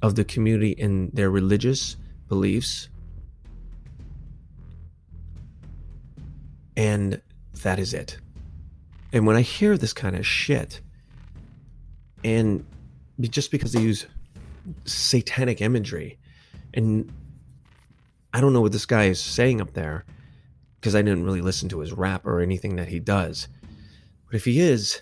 of 0.01 0.15
the 0.15 0.23
community 0.23 0.71
in 0.71 1.09
their 1.13 1.29
religious 1.29 1.97
beliefs. 2.27 2.89
And 6.77 7.21
that 7.63 7.79
is 7.79 7.93
it. 7.93 8.17
And 9.11 9.27
when 9.27 9.35
I 9.35 9.41
hear 9.41 9.77
this 9.77 9.91
kind 9.91 10.15
of 10.15 10.25
shit, 10.25 10.81
and 12.23 12.65
just 13.19 13.51
because 13.51 13.73
they 13.73 13.81
use 13.81 14.05
satanic 14.85 15.61
imagery, 15.61 16.17
and 16.73 17.11
I 18.33 18.41
don't 18.41 18.53
know 18.53 18.61
what 18.61 18.71
this 18.71 18.85
guy 18.85 19.05
is 19.05 19.19
saying 19.19 19.61
up 19.61 19.73
there 19.73 20.05
because 20.79 20.95
I 20.95 21.01
didn't 21.01 21.25
really 21.25 21.41
listen 21.41 21.69
to 21.69 21.79
his 21.79 21.93
rap 21.93 22.25
or 22.25 22.41
anything 22.41 22.75
that 22.75 22.87
he 22.87 22.99
does. 22.99 23.47
But 24.25 24.35
if 24.35 24.45
he 24.45 24.59
is, 24.59 25.01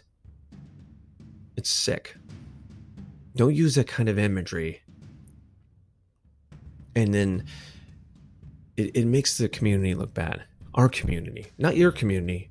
it's 1.56 1.70
sick. 1.70 2.16
Don't 3.36 3.54
use 3.54 3.76
that 3.76 3.88
kind 3.88 4.10
of 4.10 4.18
imagery. 4.18 4.82
And 6.96 7.14
then 7.14 7.46
it, 8.78 8.96
it 8.96 9.06
makes 9.06 9.38
the 9.38 9.50
community 9.50 9.94
look 9.94 10.14
bad. 10.14 10.44
Our 10.74 10.90
community, 10.90 11.48
not 11.58 11.76
your 11.76 11.92
community, 11.92 12.50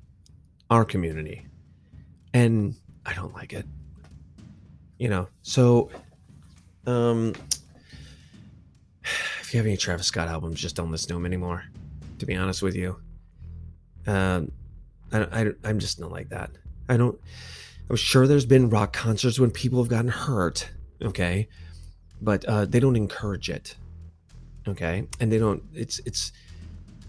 our 0.69 0.85
community. 0.85 1.45
And 2.33 2.75
I 3.05 3.13
don't 3.13 3.33
like 3.33 3.53
it. 3.53 3.65
You 4.99 5.09
know, 5.09 5.27
so 5.41 5.89
um 6.85 7.33
if 9.47 9.53
you 9.53 9.59
have 9.59 9.65
any 9.65 9.77
Travis 9.77 10.07
Scott 10.07 10.27
albums, 10.27 10.59
just 10.59 10.75
don't 10.75 10.91
listen 10.91 11.07
to 11.07 11.13
them 11.13 11.25
anymore. 11.25 11.63
To 12.19 12.25
be 12.25 12.35
honest 12.35 12.61
with 12.61 12.75
you, 12.75 12.97
um, 14.05 14.51
I, 15.13 15.21
I, 15.21 15.51
I'm 15.63 15.79
just 15.79 16.01
not 16.01 16.11
like 16.11 16.27
that. 16.29 16.51
I 16.89 16.97
don't. 16.97 17.17
I'm 17.89 17.95
sure 17.95 18.27
there's 18.27 18.45
been 18.45 18.69
rock 18.69 18.91
concerts 18.91 19.39
when 19.39 19.49
people 19.49 19.81
have 19.81 19.87
gotten 19.87 20.09
hurt, 20.09 20.69
okay, 21.01 21.47
but 22.21 22.43
uh, 22.43 22.65
they 22.65 22.81
don't 22.81 22.97
encourage 22.97 23.49
it, 23.49 23.77
okay, 24.67 25.07
and 25.21 25.31
they 25.31 25.37
don't. 25.37 25.63
It's 25.73 26.01
it's. 26.05 26.33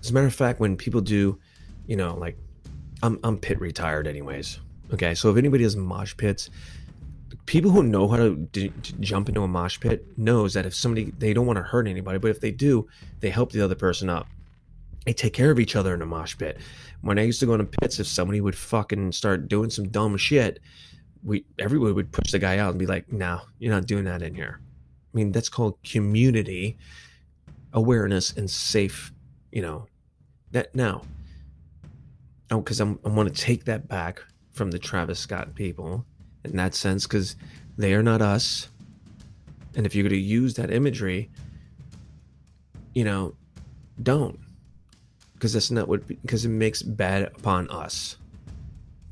As 0.00 0.10
a 0.10 0.14
matter 0.14 0.28
of 0.28 0.34
fact, 0.34 0.60
when 0.60 0.76
people 0.76 1.00
do, 1.00 1.40
you 1.88 1.96
know, 1.96 2.14
like, 2.14 2.38
I'm 3.02 3.18
I'm 3.24 3.36
pit 3.38 3.60
retired 3.60 4.06
anyways, 4.06 4.60
okay. 4.94 5.16
So 5.16 5.28
if 5.32 5.36
anybody 5.38 5.64
has 5.64 5.74
mosh 5.74 6.16
pits, 6.16 6.50
people 7.48 7.70
who 7.70 7.82
know 7.82 8.06
how 8.06 8.16
to, 8.16 8.36
d- 8.36 8.72
jump 9.00 9.28
into 9.28 9.42
a 9.42 9.48
mosh 9.48 9.80
pit 9.80 10.06
knows 10.16 10.54
that 10.54 10.66
if 10.66 10.74
somebody 10.74 11.12
they 11.18 11.32
don't 11.32 11.46
want 11.46 11.56
to 11.56 11.62
hurt 11.62 11.88
anybody, 11.88 12.18
but 12.18 12.30
if 12.30 12.40
they 12.40 12.50
do, 12.50 12.86
they 13.20 13.30
help 13.30 13.52
the 13.52 13.60
other 13.60 13.74
person 13.74 14.08
up. 14.08 14.28
They 15.04 15.12
take 15.12 15.32
care 15.32 15.50
of 15.50 15.58
each 15.58 15.74
other 15.74 15.94
in 15.94 16.02
a 16.02 16.06
mosh 16.06 16.36
pit 16.36 16.58
when 17.00 17.18
I 17.18 17.22
used 17.22 17.40
to 17.40 17.46
go 17.46 17.54
into 17.54 17.64
pits, 17.64 18.00
if 18.00 18.06
somebody 18.06 18.40
would 18.40 18.56
fucking 18.56 19.12
start 19.12 19.48
doing 19.48 19.70
some 19.70 19.88
dumb 19.88 20.16
shit, 20.16 20.60
we 21.22 21.44
everybody 21.58 21.92
would 21.92 22.12
push 22.12 22.32
the 22.32 22.38
guy 22.38 22.58
out 22.58 22.70
and 22.70 22.78
be 22.78 22.86
like, 22.86 23.12
"No, 23.12 23.40
you're 23.58 23.74
not 23.74 23.86
doing 23.86 24.04
that 24.04 24.22
in 24.22 24.34
here." 24.34 24.60
I 24.60 25.16
mean, 25.16 25.32
that's 25.32 25.48
called 25.48 25.78
community 25.82 26.76
awareness 27.72 28.32
and 28.32 28.50
safe. 28.50 29.12
You 29.52 29.62
know, 29.62 29.86
that 30.52 30.74
now. 30.74 31.02
Oh, 32.50 32.60
because 32.60 32.80
I'm 32.80 32.98
I 33.04 33.08
want 33.08 33.34
to 33.34 33.42
take 33.42 33.64
that 33.64 33.88
back 33.88 34.22
from 34.52 34.70
the 34.70 34.78
Travis 34.78 35.18
Scott 35.18 35.54
people 35.54 36.04
in 36.44 36.56
that 36.56 36.74
sense, 36.74 37.06
because 37.06 37.36
they 37.76 37.94
are 37.94 38.02
not 38.02 38.22
us. 38.22 38.68
And 39.74 39.86
if 39.86 39.94
you're 39.94 40.02
going 40.02 40.10
to 40.10 40.18
use 40.18 40.54
that 40.54 40.70
imagery, 40.72 41.30
you 42.94 43.04
know, 43.04 43.34
don't 44.02 44.38
because 45.38 45.52
that's 45.52 45.70
not 45.70 45.86
what 45.86 46.06
because 46.06 46.44
it 46.44 46.48
makes 46.48 46.82
bad 46.82 47.22
upon 47.22 47.70
us. 47.70 48.16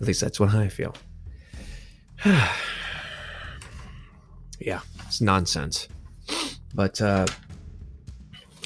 At 0.00 0.06
least 0.09 0.21
that's 0.21 0.40
what 0.40 0.52
I 0.54 0.68
feel. 0.68 0.95
yeah, 4.61 4.80
it's 5.06 5.21
nonsense. 5.21 5.87
But 6.75 7.00
uh, 7.00 7.26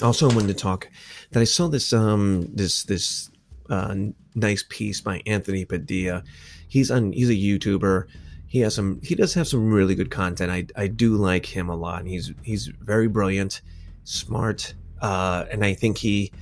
also, 0.03 0.31
I 0.31 0.35
wanted 0.35 0.49
to 0.49 0.55
talk 0.55 0.89
that 1.33 1.41
I 1.41 1.45
saw 1.45 1.69
this 1.69 1.93
um 1.93 2.49
this 2.55 2.85
this 2.85 3.31
uh, 3.69 3.95
nice 4.35 4.65
piece 4.69 5.03
by 5.03 5.21
Anthony 5.27 5.67
Padilla. 5.67 6.25
He's 6.69 6.91
on 6.91 7.13
he's 7.13 7.29
a 7.29 7.35
YouTuber. 7.35 8.07
He 8.51 8.59
has 8.63 8.75
some 8.75 9.01
he 9.01 9.15
does 9.15 9.33
have 9.35 9.47
some 9.47 9.73
really 9.73 9.95
good 9.95 10.11
content. 10.11 10.51
I 10.51 10.67
I 10.75 10.89
do 10.89 11.15
like 11.15 11.47
him 11.47 11.69
a 11.69 11.77
lot. 11.77 12.05
He's 12.05 12.33
he's 12.43 12.67
very 12.67 13.07
brilliant, 13.07 13.61
smart, 14.03 14.75
uh, 15.01 15.45
and 15.53 15.65
I 15.65 15.73
think 15.73 15.99
he 15.99 16.33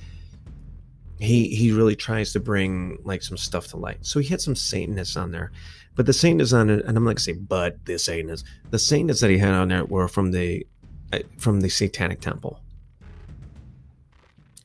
he 1.19 1.49
he 1.49 1.71
really 1.71 1.95
tries 1.95 2.33
to 2.33 2.39
bring 2.39 2.97
like 3.03 3.21
some 3.21 3.37
stuff 3.37 3.67
to 3.67 3.77
light. 3.77 3.99
So 4.01 4.19
he 4.19 4.27
had 4.27 4.41
some 4.41 4.55
Satanists 4.55 5.17
on 5.17 5.31
there, 5.31 5.51
but 5.95 6.07
the 6.07 6.13
Satanists 6.13 6.51
on 6.51 6.71
it, 6.71 6.83
and 6.83 6.97
I'm 6.97 7.03
not 7.03 7.11
gonna 7.11 7.19
say 7.19 7.33
but 7.33 7.85
the 7.85 7.99
Satanists, 7.99 8.49
the 8.71 8.79
Satanists 8.79 9.21
that 9.21 9.29
he 9.29 9.37
had 9.37 9.53
on 9.53 9.67
there 9.67 9.85
were 9.85 10.07
from 10.07 10.31
the 10.31 10.65
uh, 11.13 11.19
from 11.37 11.61
the 11.61 11.69
Satanic 11.69 12.21
Temple, 12.21 12.59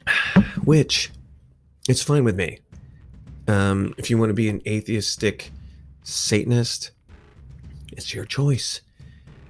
which 0.64 1.10
it's 1.90 2.02
fine 2.02 2.24
with 2.24 2.36
me. 2.36 2.60
Um, 3.48 3.94
if 3.98 4.08
you 4.08 4.16
want 4.16 4.30
to 4.30 4.34
be 4.34 4.48
an 4.48 4.62
atheistic 4.66 5.50
Satanist, 6.04 6.92
it's 7.96 8.14
your 8.14 8.24
choice. 8.24 8.80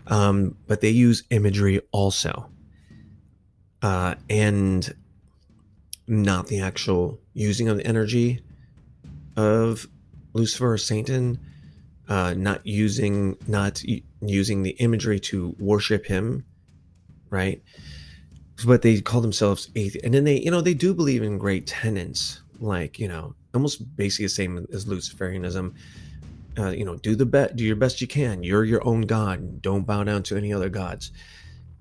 Um, 0.07 0.57
but 0.67 0.81
they 0.81 0.91
use 0.91 1.25
imagery 1.31 1.81
also, 1.91 2.51
uh, 3.83 4.17
and 4.29 4.95
not 6.07 6.49
the 6.49 6.61
actual 6.61 7.19
using 7.33 7.69
of 7.69 7.79
the 7.79 7.87
energy 7.87 8.43
of 9.37 9.87
Lucifer 10.35 10.73
or 10.73 10.79
Satan, 10.79 11.39
uh, 12.09 12.35
not 12.37 12.67
using 12.67 13.37
not 13.47 13.83
using 14.21 14.63
the 14.63 14.73
imagery 14.73 15.19
to 15.21 15.57
worship 15.59 16.05
him, 16.05 16.45
right? 17.31 17.63
But 18.67 18.83
they 18.83 19.01
call 19.01 19.21
themselves 19.21 19.71
atheist, 19.75 20.05
and 20.05 20.15
then 20.15 20.25
they, 20.25 20.39
you 20.39 20.51
know, 20.51 20.61
they 20.61 20.75
do 20.75 20.93
believe 20.93 21.23
in 21.23 21.39
great 21.39 21.67
tenets, 21.67 22.43
like 22.61 22.99
you 22.99 23.09
know, 23.09 23.35
almost 23.55 23.97
basically 23.97 24.27
the 24.27 24.31
same 24.31 24.67
as 24.73 24.85
Luciferianism. 24.85 25.75
Uh, 26.57 26.71
you 26.71 26.85
know, 26.85 26.97
do 26.97 27.17
the 27.17 27.27
best, 27.27 27.57
do 27.57 27.65
your 27.65 27.77
best 27.77 28.01
you 28.01 28.07
can. 28.07 28.45
You're 28.45 28.65
your 28.65 28.87
own 28.87 29.03
god. 29.03 29.61
Don't 29.61 29.87
bow 29.87 30.05
down 30.05 30.23
to 30.25 30.37
any 30.37 30.53
other 30.53 30.69
gods. 30.69 31.11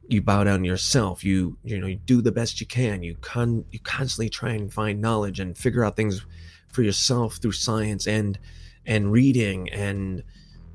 You 0.08 0.22
bow 0.22 0.44
down 0.44 0.64
yourself. 0.64 1.24
You 1.24 1.58
you 1.64 1.80
know 1.80 1.88
you 1.88 1.96
do 1.96 2.22
the 2.22 2.32
best 2.32 2.60
you 2.60 2.68
can. 2.68 3.04
You 3.04 3.16
con 3.22 3.66
you 3.72 3.80
constantly 3.80 4.30
try 4.30 4.52
and 4.52 4.74
find 4.74 5.00
knowledge 5.00 5.40
and 5.40 5.58
figure 5.58 5.86
out 5.86 5.96
things 5.96 6.26
for 6.72 6.82
yourself 6.82 7.36
through 7.36 7.52
science 7.52 8.08
and 8.08 8.40
and 8.86 9.12
reading 9.12 9.70
and 9.70 10.24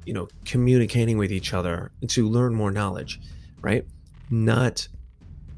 you 0.07 0.15
know 0.15 0.29
communicating 0.45 1.19
with 1.19 1.33
each 1.33 1.53
other 1.53 1.91
to 2.07 2.29
learn 2.29 2.55
more 2.55 2.71
knowledge 2.71 3.21
right? 3.61 3.85
Not 4.31 4.87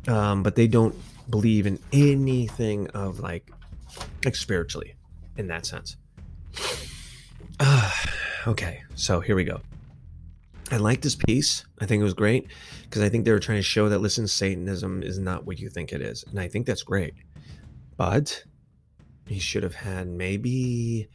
um 0.09 0.43
but 0.43 0.57
they 0.57 0.67
don't 0.67 0.95
believe 1.29 1.67
in 1.67 1.79
anything 1.93 2.89
of 2.89 3.21
like 3.21 3.51
like 4.25 4.35
spiritually 4.35 4.95
in 5.37 5.47
that 5.49 5.67
sense. 5.67 5.97
uh, 7.61 7.91
okay 8.47 8.83
so 8.95 9.21
here 9.21 9.37
we 9.37 9.45
go 9.45 9.61
I 10.73 10.77
like 10.77 11.01
this 11.01 11.17
piece. 11.17 11.65
I 11.81 11.87
think 11.87 12.01
it 12.01 12.05
was 12.05 12.15
great 12.15 12.47
because 12.85 13.03
I 13.03 13.09
think 13.09 13.25
they 13.25 13.33
were 13.33 13.41
trying 13.41 13.59
to 13.59 13.63
show 13.63 13.89
that 13.89 13.99
listen, 13.99 14.29
Satanism 14.29 15.03
is 15.03 15.19
not 15.19 15.45
what 15.45 15.59
you 15.59 15.69
think 15.69 15.93
it 15.93 16.01
is, 16.01 16.25
and 16.31 16.39
I 16.39 16.47
think 16.47 16.65
that's 16.65 16.85
great. 16.85 17.15
But 17.97 18.45
he 19.27 19.41
should 19.41 19.65
have 19.65 19.75
had 19.75 20.07
maybe 20.07 21.09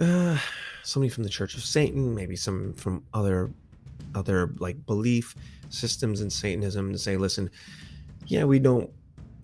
uh, 0.00 0.36
somebody 0.82 1.10
from 1.10 1.22
the 1.22 1.30
Church 1.30 1.54
of 1.54 1.62
Satan, 1.62 2.12
maybe 2.14 2.34
some 2.34 2.72
from 2.74 3.04
other 3.14 3.50
other 4.16 4.52
like 4.58 4.84
belief 4.84 5.36
systems 5.68 6.20
in 6.20 6.28
Satanism 6.28 6.92
to 6.92 6.98
say, 6.98 7.16
listen, 7.16 7.50
yeah, 8.26 8.44
we 8.44 8.58
don't, 8.58 8.90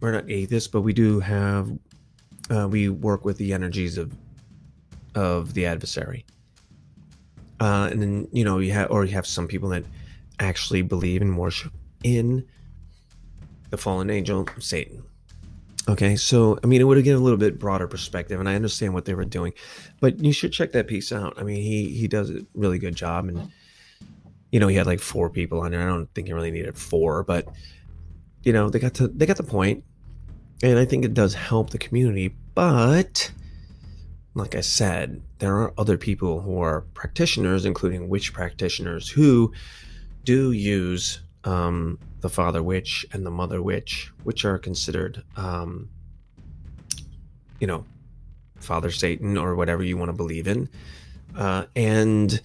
we're 0.00 0.12
not 0.12 0.31
atheists, 0.31 0.69
but 0.69 0.83
we 0.83 0.93
do 0.93 1.19
have, 1.21 1.71
uh, 2.50 2.69
we 2.69 2.88
work 2.88 3.25
with 3.25 3.37
the 3.38 3.52
energies 3.52 3.99
of 3.99 4.12
of 5.14 5.55
the 5.55 5.67
adversary 5.67 6.25
uh, 7.61 7.88
and 7.90 8.02
then 8.02 8.29
you 8.33 8.45
know 8.45 8.59
you 8.59 8.73
have 8.73 8.90
or 8.90 9.05
you 9.05 9.12
have 9.12 9.26
some 9.26 9.47
people 9.47 9.69
that 9.69 9.85
actually 10.38 10.83
believe 10.83 11.23
and 11.23 11.38
worship 11.38 11.73
in 12.02 12.47
the 13.71 13.76
fallen 13.76 14.11
angel 14.11 14.49
Satan. 14.59 15.05
Okay, 15.88 16.14
so 16.17 16.59
I 16.62 16.67
mean, 16.67 16.81
it 16.81 16.85
would 16.85 16.97
have 16.97 17.05
given 17.05 17.21
a 17.21 17.25
little 17.25 17.38
bit 17.38 17.59
broader 17.59 17.87
perspective, 17.87 18.38
and 18.38 18.49
I 18.49 18.55
understand 18.55 18.95
what 18.95 19.07
they 19.07 19.14
were 19.14 19.25
doing, 19.25 19.52
but 20.00 20.23
you 20.23 20.33
should 20.33 20.52
check 20.52 20.73
that 20.73 20.87
piece 20.87 21.12
out. 21.12 21.35
I 21.38 21.43
mean, 21.43 21.62
he 21.62 21.88
he 21.90 22.07
does 22.07 22.31
a 22.31 22.47
really 22.55 22.79
good 22.79 22.95
job, 22.95 23.29
and 23.29 23.50
you 24.52 24.61
know, 24.61 24.69
he 24.69 24.76
had 24.76 24.87
like 24.87 25.00
four 25.00 25.31
people 25.31 25.61
on 25.61 25.71
there. 25.71 25.83
I 25.83 25.87
don't 25.87 26.12
think 26.14 26.26
he 26.26 26.33
really 26.33 26.50
needed 26.50 26.76
four, 26.76 27.25
but 27.25 27.49
you 28.43 28.52
know, 28.52 28.69
they 28.69 28.79
got 28.79 28.95
to 28.95 29.09
they 29.09 29.26
got 29.26 29.37
the 29.37 29.43
point, 29.43 29.85
and 30.62 30.79
I 30.79 30.85
think 30.85 31.05
it 31.05 31.14
does 31.14 31.35
help 31.35 31.71
the 31.71 31.79
community. 31.79 32.35
But 32.55 33.31
like 34.35 34.55
I 34.55 34.61
said, 34.61 35.23
there 35.39 35.57
are 35.57 35.75
other 35.77 35.97
people 35.97 36.41
who 36.41 36.61
are 36.61 36.83
practitioners, 36.95 37.65
including 37.65 38.09
witch 38.09 38.33
practitioners, 38.33 39.09
who 39.09 39.53
do 40.25 40.53
use 40.53 41.21
um, 41.45 41.99
the 42.21 42.29
father 42.29 42.63
witch 42.63 43.05
and 43.13 43.27
the 43.27 43.31
mother 43.31 43.63
witch, 43.63 44.13
which 44.23 44.45
are 44.45 44.59
considered, 44.59 45.23
um, 45.37 45.89
you 47.59 47.67
know, 47.67 47.85
Father 48.57 48.91
Satan 48.91 49.37
or 49.37 49.57
whatever 49.57 49.83
you 49.83 49.97
want 49.97 50.11
to 50.11 50.17
believe 50.17 50.47
in, 50.47 50.69
uh, 51.35 51.65
and 51.75 52.41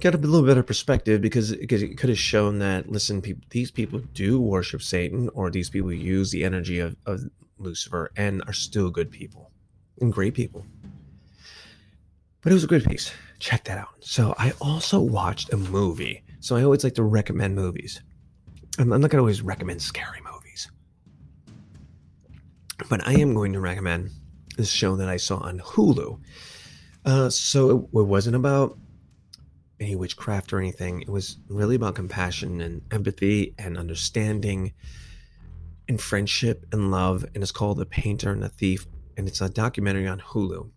get 0.00 0.14
a 0.14 0.18
little 0.18 0.46
bit 0.46 0.58
of 0.58 0.66
perspective 0.66 1.22
because 1.22 1.52
it 1.52 1.68
could, 1.68 2.10
have 2.10 2.18
shown 2.18 2.58
that 2.58 2.90
listen, 2.90 3.22
people, 3.22 3.42
these 3.50 3.70
people 3.70 4.00
do 4.12 4.40
worship 4.40 4.82
Satan, 4.82 5.30
or 5.32 5.48
these 5.50 5.70
people 5.70 5.92
use 5.92 6.32
the 6.32 6.44
energy 6.44 6.80
of, 6.80 6.96
of 7.06 7.22
Lucifer 7.58 8.10
and 8.16 8.42
are 8.46 8.52
still 8.52 8.90
good 8.90 9.10
people 9.10 9.50
and 10.00 10.12
great 10.12 10.34
people. 10.34 10.64
But 12.42 12.52
it 12.52 12.54
was 12.54 12.64
a 12.64 12.68
good 12.68 12.84
piece. 12.84 13.12
Check 13.38 13.64
that 13.64 13.78
out. 13.78 13.88
So 14.00 14.34
I 14.38 14.52
also 14.60 15.00
watched 15.00 15.52
a 15.52 15.56
movie. 15.56 16.22
So 16.40 16.56
I 16.56 16.62
always 16.62 16.84
like 16.84 16.94
to 16.94 17.02
recommend 17.02 17.56
movies. 17.56 18.00
I'm, 18.78 18.92
I'm 18.92 19.00
not 19.00 19.10
going 19.10 19.18
to 19.18 19.22
always 19.22 19.42
recommend 19.42 19.82
scary 19.82 20.20
movies. 20.20 20.70
But 22.88 23.06
I 23.06 23.14
am 23.14 23.34
going 23.34 23.52
to 23.54 23.60
recommend 23.60 24.10
this 24.56 24.70
show 24.70 24.96
that 24.96 25.08
I 25.08 25.16
saw 25.16 25.38
on 25.38 25.58
Hulu. 25.58 26.20
Uh, 27.04 27.30
so 27.30 27.70
it, 27.70 27.98
it 27.98 28.06
wasn't 28.06 28.36
about 28.36 28.78
any 29.80 29.96
witchcraft 29.96 30.52
or 30.52 30.58
anything. 30.58 31.02
It 31.02 31.10
was 31.10 31.38
really 31.48 31.74
about 31.74 31.94
compassion 31.94 32.60
and 32.60 32.82
empathy 32.90 33.54
and 33.58 33.76
understanding 33.76 34.72
and 35.88 36.00
friendship 36.00 36.64
and 36.72 36.90
love. 36.90 37.24
And 37.34 37.42
it's 37.42 37.52
called 37.52 37.78
The 37.78 37.86
Painter 37.86 38.30
and 38.30 38.42
the 38.42 38.48
Thief. 38.48 38.86
And 39.16 39.26
it's 39.28 39.40
a 39.40 39.48
documentary 39.48 40.06
on 40.06 40.20
Hulu. 40.20 40.68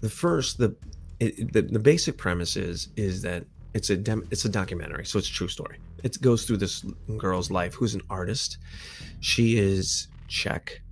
The 0.00 0.08
first, 0.08 0.58
the 0.58 0.74
it, 1.20 1.52
the, 1.52 1.62
the 1.62 1.78
basic 1.78 2.16
premise 2.18 2.56
is 2.56 2.88
is 2.96 3.22
that 3.22 3.44
it's 3.74 3.90
a 3.90 3.96
dem, 3.96 4.26
it's 4.30 4.44
a 4.44 4.48
documentary, 4.48 5.06
so 5.06 5.18
it's 5.18 5.28
a 5.28 5.32
true 5.32 5.48
story. 5.48 5.78
It 6.02 6.20
goes 6.20 6.44
through 6.44 6.58
this 6.58 6.84
girl's 7.16 7.50
life 7.50 7.74
who's 7.74 7.94
an 7.94 8.02
artist. 8.10 8.58
She 9.20 9.56
is 9.58 10.08
Czech. 10.28 10.82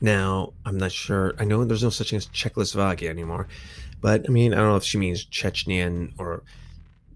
Now, 0.00 0.54
I'm 0.64 0.78
not 0.78 0.92
sure. 0.92 1.34
I 1.38 1.44
know 1.44 1.64
there's 1.64 1.82
no 1.82 1.90
such 1.90 2.10
thing 2.10 2.16
as 2.16 2.26
Czechoslovakia 2.26 3.10
anymore, 3.10 3.46
but 4.00 4.24
I 4.28 4.32
mean, 4.32 4.52
I 4.52 4.56
don't 4.56 4.68
know 4.68 4.76
if 4.76 4.84
she 4.84 4.98
means 4.98 5.24
Chechnyan 5.26 6.14
or, 6.18 6.42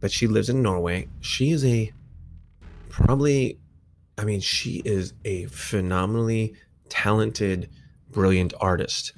but 0.00 0.12
she 0.12 0.26
lives 0.26 0.48
in 0.48 0.62
Norway. 0.62 1.08
She 1.20 1.50
is 1.50 1.64
a 1.64 1.92
probably, 2.90 3.58
I 4.18 4.24
mean, 4.24 4.40
she 4.40 4.82
is 4.84 5.14
a 5.24 5.46
phenomenally 5.46 6.54
talented, 6.94 7.68
brilliant 8.10 8.54
artist. 8.60 9.12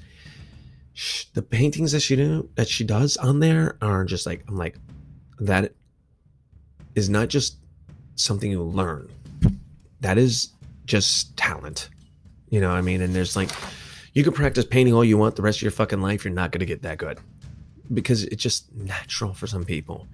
The 1.34 1.42
paintings 1.42 1.92
that 1.92 2.00
she 2.00 2.16
do 2.16 2.48
that 2.54 2.68
she 2.68 2.84
does 2.84 3.18
on 3.18 3.40
there 3.40 3.76
are 3.82 4.04
just 4.04 4.24
like 4.24 4.42
I'm 4.48 4.56
like 4.56 4.78
that 5.40 5.72
is 6.94 7.10
not 7.10 7.28
just 7.28 7.58
something 8.14 8.50
you 8.50 8.62
learn. 8.62 9.10
That 10.00 10.16
is 10.16 10.48
just 10.86 11.36
talent. 11.36 11.90
You 12.48 12.62
know 12.62 12.70
what 12.70 12.78
I 12.78 12.80
mean? 12.80 13.02
And 13.02 13.14
there's 13.14 13.36
like 13.36 13.50
you 14.14 14.24
can 14.24 14.32
practice 14.32 14.64
painting 14.64 14.94
all 14.94 15.04
you 15.04 15.18
want 15.18 15.36
the 15.36 15.42
rest 15.42 15.58
of 15.58 15.62
your 15.62 15.70
fucking 15.70 16.00
life, 16.00 16.24
you're 16.24 16.32
not 16.32 16.52
gonna 16.52 16.64
get 16.64 16.80
that 16.82 16.96
good 16.96 17.18
because 17.92 18.24
it's 18.24 18.42
just 18.42 18.74
natural 18.74 19.34
for 19.34 19.46
some 19.46 19.64
people. 19.64 20.08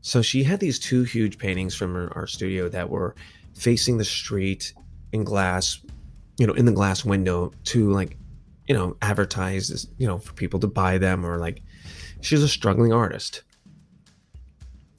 So 0.00 0.22
she 0.22 0.44
had 0.44 0.60
these 0.60 0.78
two 0.78 1.02
huge 1.02 1.38
paintings 1.38 1.74
from 1.74 1.94
her, 1.94 2.12
our 2.14 2.28
studio 2.28 2.68
that 2.68 2.88
were 2.88 3.16
facing 3.54 3.98
the 3.98 4.04
street 4.04 4.74
in 5.12 5.24
glass, 5.24 5.80
you 6.38 6.46
know, 6.46 6.52
in 6.52 6.64
the 6.64 6.72
glass 6.72 7.04
window 7.04 7.52
to 7.64 7.90
like, 7.90 8.16
you 8.66 8.74
know, 8.74 8.96
advertise 9.02 9.68
this, 9.68 9.86
you 9.98 10.06
know, 10.06 10.18
for 10.18 10.32
people 10.32 10.60
to 10.60 10.66
buy 10.66 10.98
them 10.98 11.24
or 11.24 11.38
like 11.38 11.62
she's 12.20 12.42
a 12.42 12.48
struggling 12.48 12.92
artist. 12.92 13.42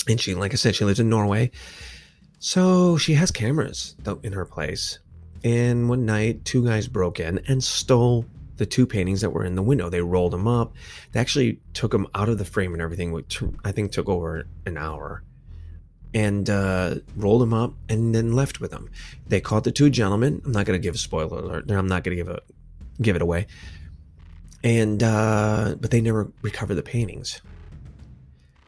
And 0.08 0.20
she, 0.22 0.36
like 0.36 0.54
I 0.54 0.56
said, 0.56 0.76
she 0.76 0.86
lives 0.86 1.00
in 1.00 1.10
Norway. 1.10 1.52
So 2.40 2.98
she 2.98 3.16
has 3.16 3.32
cameras 3.32 3.96
in 4.22 4.34
her 4.34 4.46
place. 4.46 5.00
And 5.44 5.90
one 5.90 6.06
night, 6.06 6.46
two 6.46 6.66
guys 6.66 6.88
broke 6.88 7.20
in 7.20 7.40
and 7.48 7.64
stole 7.64 8.26
the 8.58 8.66
two 8.66 8.86
paintings 8.86 9.22
that 9.22 9.32
were 9.32 9.44
in 9.44 9.56
the 9.56 9.62
window. 9.62 9.90
They 9.90 10.02
rolled 10.02 10.34
them 10.34 10.48
up. 10.48 10.74
They 11.12 11.20
actually 11.20 11.60
took 11.74 11.92
them 11.92 12.08
out 12.16 12.30
of 12.30 12.38
the 12.38 12.46
frame 12.46 12.74
and 12.74 12.82
everything, 12.82 13.12
which 13.12 13.42
I 13.64 13.72
think 13.72 13.92
took 13.92 14.08
over 14.08 14.46
an 14.66 14.78
hour, 14.78 15.24
and 16.16 16.50
uh, 16.50 16.96
rolled 17.18 17.42
them 17.42 17.54
up 17.54 17.74
and 17.90 18.16
then 18.16 18.32
left 18.32 18.62
with 18.62 18.72
them. 18.72 18.90
They 19.28 19.42
caught 19.42 19.66
the 19.66 19.72
two 19.72 19.90
gentlemen. 19.90 20.42
I'm 20.46 20.54
not 20.54 20.66
going 20.66 20.80
to 20.80 20.84
give 20.84 20.96
a 20.96 20.98
spoiler 20.98 21.40
alert. 21.40 21.70
I'm 21.70 21.88
not 21.88 22.06
going 22.06 22.18
to 22.18 22.24
give 22.24 22.34
a 22.34 22.40
give 23.02 23.18
it 23.18 23.22
away. 23.22 23.48
And 24.64 25.04
uh, 25.04 25.76
but 25.80 25.92
they 25.92 26.02
never 26.02 26.32
recovered 26.42 26.76
the 26.76 26.84
paintings. 26.84 27.42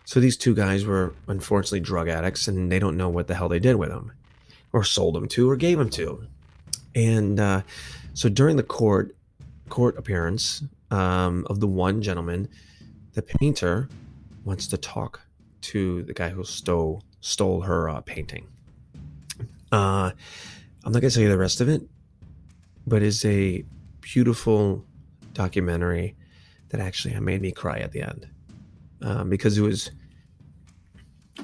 So 0.04 0.20
these 0.20 0.38
two 0.38 0.54
guys 0.54 0.86
were 0.86 1.14
unfortunately 1.28 1.80
drug 1.80 2.10
addicts, 2.10 2.48
and 2.48 2.72
they 2.72 2.80
don't 2.80 2.98
know 2.98 3.10
what 3.10 3.28
the 3.28 3.36
hell 3.36 3.50
they 3.50 3.60
did 3.60 3.78
with 3.78 3.90
them, 3.90 4.12
or 4.74 4.84
sold 4.84 5.16
them 5.16 5.28
to, 5.30 5.50
or 5.50 5.56
gave 5.56 5.78
them 5.78 5.90
to. 5.92 6.28
And 6.96 7.40
uh, 7.40 7.62
so 8.14 8.30
during 8.30 8.58
the 8.58 8.64
court, 8.64 9.16
court 9.70 9.98
appearance 9.98 10.64
um, 10.92 11.46
of 11.50 11.60
the 11.60 11.68
one 11.68 12.02
gentleman, 12.02 12.50
the 13.14 13.22
painter 13.22 13.90
wants 14.46 14.68
to 14.68 14.78
talk 14.78 15.22
to 15.62 16.04
the 16.04 16.14
guy 16.14 16.30
who 16.30 16.44
stole 16.44 17.04
stole 17.28 17.60
her 17.60 17.90
uh, 17.90 18.00
painting. 18.02 18.48
Uh, 19.72 20.12
I'm 20.86 20.94
not 20.94 21.02
gonna 21.02 21.12
tell 21.12 21.24
you 21.24 21.30
the 21.30 21.38
rest 21.38 21.60
of 21.60 21.68
it, 21.68 21.82
but 22.88 23.04
it's 23.04 23.26
a 23.26 23.66
beautiful 24.00 24.86
documentary 25.34 26.16
that 26.70 26.80
actually 26.80 27.20
made 27.20 27.42
me 27.42 27.52
cry 27.52 27.80
at 27.80 27.92
the 27.92 28.02
end 28.02 28.28
um, 29.02 29.30
because 29.30 29.58
it 29.58 29.62
was. 29.62 29.92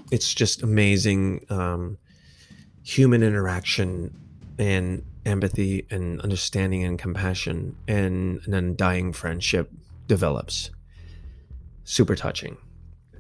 It's 0.10 0.34
just 0.34 0.64
amazing 0.64 1.46
um, 1.50 1.98
human 2.84 3.22
interaction 3.22 4.16
and 4.58 5.04
empathy 5.26 5.86
and 5.92 6.20
understanding 6.22 6.84
and 6.84 6.98
compassion 6.98 7.76
and 7.88 8.42
an 8.46 8.54
undying 8.54 9.14
friendship 9.14 9.70
develops. 10.08 10.72
Super 11.84 12.16
touching. 12.16 12.58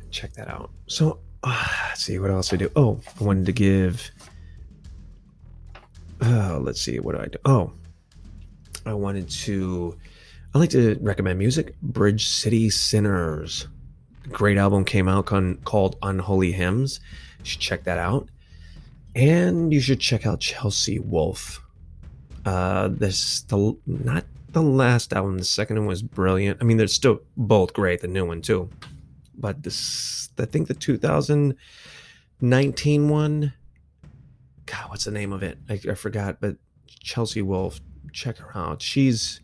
Check 0.10 0.34
that 0.34 0.48
out. 0.48 0.72
So, 0.88 1.20
uh, 1.44 1.68
let's 1.90 2.04
see 2.04 2.20
what 2.20 2.30
else 2.30 2.54
I 2.54 2.58
do. 2.58 2.72
Oh, 2.76 3.00
I 3.20 3.24
wanted 3.24 3.46
to 3.48 3.52
give. 3.52 4.12
Uh, 6.22 6.60
let's 6.60 6.82
see 6.82 7.00
what 7.00 7.16
do 7.16 7.22
I 7.22 7.28
do. 7.28 7.38
Oh, 7.46 7.74
I 8.86 8.94
wanted 8.94 9.30
to. 9.30 9.98
I 10.56 10.60
like 10.60 10.70
to 10.72 10.98
recommend 11.02 11.40
music. 11.40 11.80
Bridge 11.82 12.28
City 12.28 12.70
Sinners. 12.70 13.68
Great 14.30 14.58
album 14.58 14.86
came 14.86 15.08
out 15.08 15.26
con- 15.26 15.58
called 15.66 15.98
Unholy 16.02 16.52
Hymns. 16.52 17.00
You 17.40 17.46
should 17.46 17.60
check 17.60 17.84
that 17.84 17.98
out. 17.98 18.30
And 19.16 19.74
you 19.74 19.82
should 19.82 20.00
check 20.00 20.26
out 20.26 20.40
Chelsea 20.40 21.00
Wolfe 21.00 21.60
uh, 22.46 22.90
this 22.90 23.42
the 23.44 23.76
not 23.88 24.26
the 24.50 24.62
last 24.62 25.14
album. 25.14 25.38
The 25.38 25.46
second 25.46 25.78
one 25.78 25.86
was 25.88 26.02
brilliant. 26.02 26.60
I 26.62 26.66
mean, 26.66 26.78
they're 26.78 26.88
still 26.88 27.22
both 27.38 27.74
great. 27.74 28.02
The 28.02 28.08
new 28.08 28.26
one 28.26 28.42
too, 28.42 28.70
but 29.36 29.64
this 29.64 30.23
I 30.38 30.46
think 30.46 30.68
the 30.68 30.74
2019 30.74 33.10
one. 33.10 33.54
God, 34.66 34.90
what's 34.90 35.06
the 35.06 35.12
name 35.12 35.34
of 35.34 35.44
it? 35.44 35.58
I, 35.70 35.80
I 35.90 35.96
forgot. 35.96 36.40
But 36.40 36.56
Chelsea 36.88 37.42
Wolfe, 37.42 37.82
check 38.12 38.38
her 38.38 38.58
out. 38.58 38.82
She's 38.82 39.42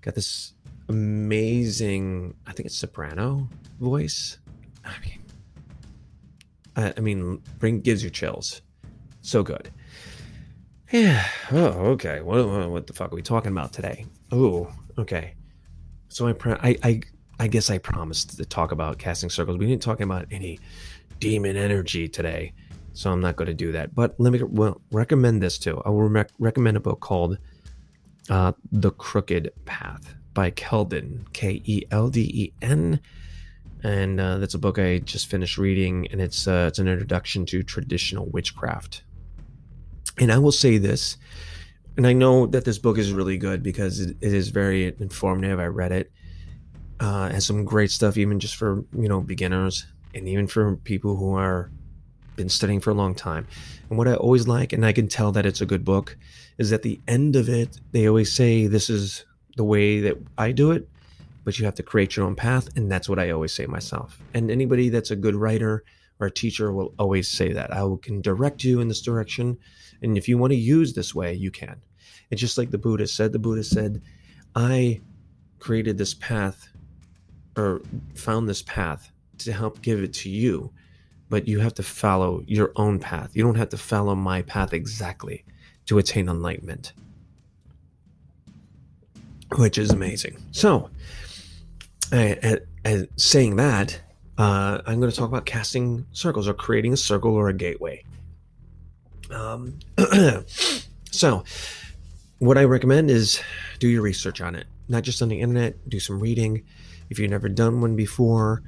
got 0.00 0.14
this 0.14 0.54
amazing. 0.88 2.34
I 2.46 2.52
think 2.52 2.66
it's 2.66 2.76
soprano 2.76 3.48
voice. 3.80 4.38
I 4.84 4.98
mean, 5.00 5.22
I, 6.76 6.94
I 6.96 7.00
mean, 7.00 7.42
bring 7.58 7.80
gives 7.80 8.02
you 8.02 8.10
chills. 8.10 8.62
So 9.22 9.42
good. 9.42 9.70
Yeah. 10.92 11.26
Oh, 11.50 11.90
okay. 11.92 12.20
What, 12.20 12.70
what 12.70 12.86
the 12.86 12.92
fuck 12.92 13.12
are 13.12 13.16
we 13.16 13.22
talking 13.22 13.50
about 13.50 13.72
today? 13.72 14.06
Oh, 14.30 14.72
okay. 14.96 15.34
So 16.08 16.28
I, 16.28 16.34
I, 16.44 16.76
I, 16.82 17.00
I 17.38 17.48
guess 17.48 17.70
I 17.70 17.78
promised 17.78 18.36
to 18.38 18.44
talk 18.44 18.72
about 18.72 18.98
casting 18.98 19.30
circles. 19.30 19.58
We 19.58 19.66
didn't 19.66 19.82
talk 19.82 20.00
about 20.00 20.26
any 20.30 20.58
demon 21.20 21.56
energy 21.56 22.08
today, 22.08 22.52
so 22.94 23.12
I'm 23.12 23.20
not 23.20 23.36
going 23.36 23.46
to 23.46 23.54
do 23.54 23.72
that. 23.72 23.94
But 23.94 24.14
let 24.18 24.32
me 24.32 24.42
well 24.42 24.80
recommend 24.90 25.42
this 25.42 25.58
too. 25.58 25.82
I 25.84 25.90
will 25.90 26.08
rec- 26.08 26.30
recommend 26.38 26.76
a 26.76 26.80
book 26.80 27.00
called 27.00 27.38
uh, 28.30 28.52
"The 28.72 28.90
Crooked 28.90 29.52
Path" 29.66 30.14
by 30.32 30.50
Kelden, 30.50 31.30
K 31.32 31.62
E 31.64 31.82
L 31.90 32.08
D 32.08 32.22
E 32.22 32.52
N, 32.62 33.00
and 33.82 34.18
uh, 34.18 34.38
that's 34.38 34.54
a 34.54 34.58
book 34.58 34.78
I 34.78 34.98
just 34.98 35.28
finished 35.28 35.58
reading, 35.58 36.08
and 36.10 36.20
it's 36.20 36.48
uh, 36.48 36.66
it's 36.68 36.78
an 36.78 36.88
introduction 36.88 37.44
to 37.46 37.62
traditional 37.62 38.26
witchcraft. 38.26 39.02
And 40.18 40.32
I 40.32 40.38
will 40.38 40.52
say 40.52 40.78
this, 40.78 41.18
and 41.98 42.06
I 42.06 42.14
know 42.14 42.46
that 42.46 42.64
this 42.64 42.78
book 42.78 42.96
is 42.96 43.12
really 43.12 43.36
good 43.36 43.62
because 43.62 44.00
it, 44.00 44.16
it 44.22 44.32
is 44.32 44.48
very 44.48 44.86
informative. 44.98 45.60
I 45.60 45.66
read 45.66 45.92
it. 45.92 46.10
Uh, 46.98 47.30
has 47.30 47.44
some 47.44 47.64
great 47.64 47.90
stuff, 47.90 48.16
even 48.16 48.40
just 48.40 48.56
for 48.56 48.84
you 48.96 49.08
know 49.08 49.20
beginners, 49.20 49.86
and 50.14 50.28
even 50.28 50.46
for 50.46 50.76
people 50.76 51.16
who 51.16 51.34
are 51.34 51.70
been 52.36 52.48
studying 52.48 52.80
for 52.80 52.90
a 52.90 52.94
long 52.94 53.14
time. 53.14 53.46
And 53.88 53.98
what 53.98 54.06
I 54.06 54.14
always 54.14 54.46
like, 54.46 54.72
and 54.72 54.84
I 54.84 54.92
can 54.92 55.08
tell 55.08 55.32
that 55.32 55.46
it's 55.46 55.60
a 55.60 55.66
good 55.66 55.84
book, 55.84 56.16
is 56.58 56.72
at 56.72 56.82
the 56.82 57.00
end 57.08 57.34
of 57.34 57.48
it, 57.48 57.80
they 57.92 58.06
always 58.06 58.32
say, 58.32 58.66
This 58.66 58.88
is 58.88 59.24
the 59.56 59.64
way 59.64 60.00
that 60.00 60.16
I 60.38 60.52
do 60.52 60.70
it, 60.70 60.88
but 61.44 61.58
you 61.58 61.64
have 61.64 61.74
to 61.76 61.82
create 61.82 62.16
your 62.16 62.26
own 62.26 62.36
path. 62.36 62.68
And 62.76 62.92
that's 62.92 63.08
what 63.08 63.18
I 63.18 63.30
always 63.30 63.52
say 63.52 63.66
myself. 63.66 64.20
And 64.34 64.50
anybody 64.50 64.90
that's 64.90 65.10
a 65.10 65.16
good 65.16 65.34
writer 65.34 65.82
or 66.20 66.28
a 66.28 66.30
teacher 66.30 66.72
will 66.72 66.94
always 66.98 67.28
say 67.28 67.52
that. 67.52 67.72
I 67.72 67.82
can 68.02 68.20
direct 68.20 68.64
you 68.64 68.80
in 68.80 68.88
this 68.88 69.02
direction. 69.02 69.58
And 70.02 70.16
if 70.16 70.28
you 70.28 70.38
want 70.38 70.52
to 70.52 70.58
use 70.58 70.92
this 70.92 71.14
way, 71.14 71.34
you 71.34 71.50
can. 71.50 71.76
It's 72.30 72.40
just 72.40 72.58
like 72.58 72.70
the 72.70 72.78
Buddha 72.78 73.06
said. 73.06 73.32
The 73.32 73.38
Buddha 73.38 73.64
said, 73.64 74.02
I 74.54 75.00
created 75.58 75.96
this 75.98 76.14
path 76.14 76.68
or 77.56 77.80
found 78.14 78.48
this 78.48 78.62
path 78.62 79.10
to 79.38 79.52
help 79.52 79.82
give 79.82 80.02
it 80.02 80.12
to 80.12 80.30
you, 80.30 80.72
but 81.28 81.48
you 81.48 81.60
have 81.60 81.74
to 81.74 81.82
follow 81.82 82.42
your 82.46 82.72
own 82.76 82.98
path. 82.98 83.34
You 83.34 83.42
don't 83.42 83.56
have 83.56 83.70
to 83.70 83.78
follow 83.78 84.14
my 84.14 84.42
path 84.42 84.72
exactly 84.72 85.44
to 85.86 85.98
attain 85.98 86.28
enlightenment, 86.28 86.92
which 89.56 89.78
is 89.78 89.90
amazing. 89.90 90.36
So, 90.52 90.90
I, 92.12 92.58
I, 92.84 93.08
saying 93.16 93.56
that, 93.56 94.00
uh, 94.38 94.80
I'm 94.86 95.00
going 95.00 95.10
to 95.10 95.16
talk 95.16 95.28
about 95.28 95.46
casting 95.46 96.06
circles 96.12 96.46
or 96.46 96.54
creating 96.54 96.92
a 96.92 96.96
circle 96.96 97.34
or 97.34 97.48
a 97.48 97.54
gateway. 97.54 98.04
Um, 99.30 99.78
so, 101.10 101.44
what 102.38 102.58
I 102.58 102.64
recommend 102.64 103.10
is 103.10 103.40
do 103.78 103.88
your 103.88 104.02
research 104.02 104.40
on 104.40 104.54
it, 104.54 104.66
not 104.88 105.02
just 105.02 105.22
on 105.22 105.28
the 105.28 105.40
internet. 105.40 105.88
Do 105.88 105.98
some 105.98 106.20
reading. 106.20 106.64
If 107.10 107.18
you've 107.18 107.30
never 107.30 107.48
done 107.48 107.80
one 107.80 107.96
before, 107.96 108.62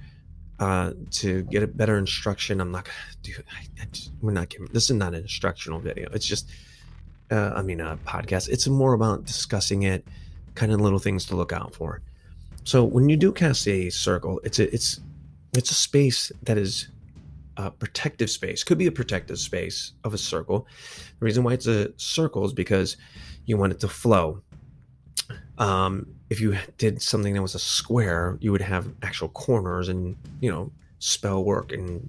uh, 0.59 0.93
to 1.11 1.43
get 1.45 1.63
a 1.63 1.67
better 1.67 1.97
instruction, 1.99 2.61
I'm 2.61 2.73
not. 2.73 2.89
Dude, 3.23 3.45
I, 3.53 3.83
I 3.83 3.87
just, 3.87 4.13
we're 4.21 4.33
not 4.33 4.49
giving. 4.49 4.69
This 4.73 4.85
is 4.85 4.97
not 4.97 5.15
an 5.15 5.23
instructional 5.23 5.79
video. 5.79 6.09
It's 6.13 6.27
just, 6.27 6.51
uh, 7.31 7.53
I 7.55 7.63
mean, 7.63 7.81
a 7.81 7.97
podcast. 8.07 8.49
It's 8.49 8.67
more 8.67 8.95
about 8.95 9.25
discussing 9.25 9.85
it, 9.85 10.07
kind 10.55 10.73
of 10.73 10.81
little 10.81 10.99
things 10.99 11.25
to 11.27 11.37
look 11.37 11.53
out 11.53 11.75
for. 11.75 12.03
So 12.65 12.85
when 12.85 13.09
you 13.09 13.17
do 13.17 13.33
cast 13.33 13.67
a 13.69 13.89
circle, 13.91 14.41
it's 14.45 14.59
a 14.59 14.73
it's 14.75 15.01
it's 15.55 15.71
a 15.71 15.75
space 15.75 16.31
that 16.43 16.59
is 16.59 16.89
a 17.57 17.71
protective 17.71 18.31
space. 18.31 18.63
Could 18.65 18.79
be 18.79 18.87
a 18.87 18.93
protective 18.93 19.39
space 19.39 19.93
of 20.05 20.13
a 20.13 20.19
circle. 20.19 20.67
The 21.19 21.25
reason 21.25 21.45
why 21.45 21.55
it's 21.55 21.67
a 21.67 21.93
circle 21.97 22.45
is 22.45 22.53
because 22.53 22.97
you 23.47 23.57
want 23.57 23.73
it 23.73 23.81
to 23.81 23.89
flow. 23.89 24.43
Um, 25.57 26.07
if 26.31 26.41
you 26.41 26.57
did 26.77 27.01
something 27.01 27.35
that 27.35 27.43
was 27.43 27.55
a 27.55 27.59
square, 27.59 28.37
you 28.41 28.53
would 28.53 28.61
have 28.61 28.89
actual 29.03 29.29
corners 29.29 29.89
and 29.89 30.17
you 30.41 30.51
know 30.51 30.71
spell 30.99 31.45
work 31.45 31.73
and 31.73 32.09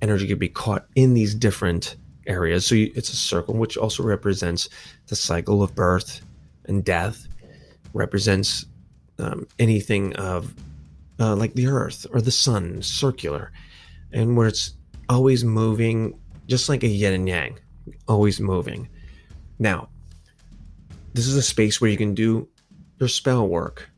energy 0.00 0.26
could 0.26 0.38
be 0.38 0.48
caught 0.48 0.86
in 0.94 1.14
these 1.14 1.34
different 1.34 1.96
areas. 2.26 2.66
So 2.66 2.74
you, 2.74 2.92
it's 2.94 3.12
a 3.12 3.16
circle, 3.16 3.54
which 3.54 3.76
also 3.76 4.02
represents 4.02 4.68
the 5.06 5.16
cycle 5.16 5.62
of 5.62 5.74
birth 5.74 6.22
and 6.66 6.84
death. 6.84 7.26
Represents 7.94 8.64
um, 9.18 9.46
anything 9.58 10.14
of 10.16 10.54
uh, 11.20 11.36
like 11.36 11.54
the 11.54 11.66
Earth 11.66 12.06
or 12.12 12.20
the 12.20 12.30
Sun, 12.30 12.82
circular, 12.82 13.52
and 14.12 14.36
where 14.36 14.48
it's 14.48 14.74
always 15.08 15.44
moving, 15.44 16.18
just 16.46 16.68
like 16.68 16.82
a 16.82 16.88
yin 16.88 17.12
and 17.12 17.28
yang, 17.28 17.58
always 18.08 18.40
moving. 18.40 18.88
Now, 19.58 19.88
this 21.14 21.26
is 21.26 21.36
a 21.36 21.42
space 21.42 21.80
where 21.80 21.90
you 21.90 21.98
can 21.98 22.14
do 22.14 22.48
your 22.98 23.08
spell 23.08 23.48
work. 23.48 23.90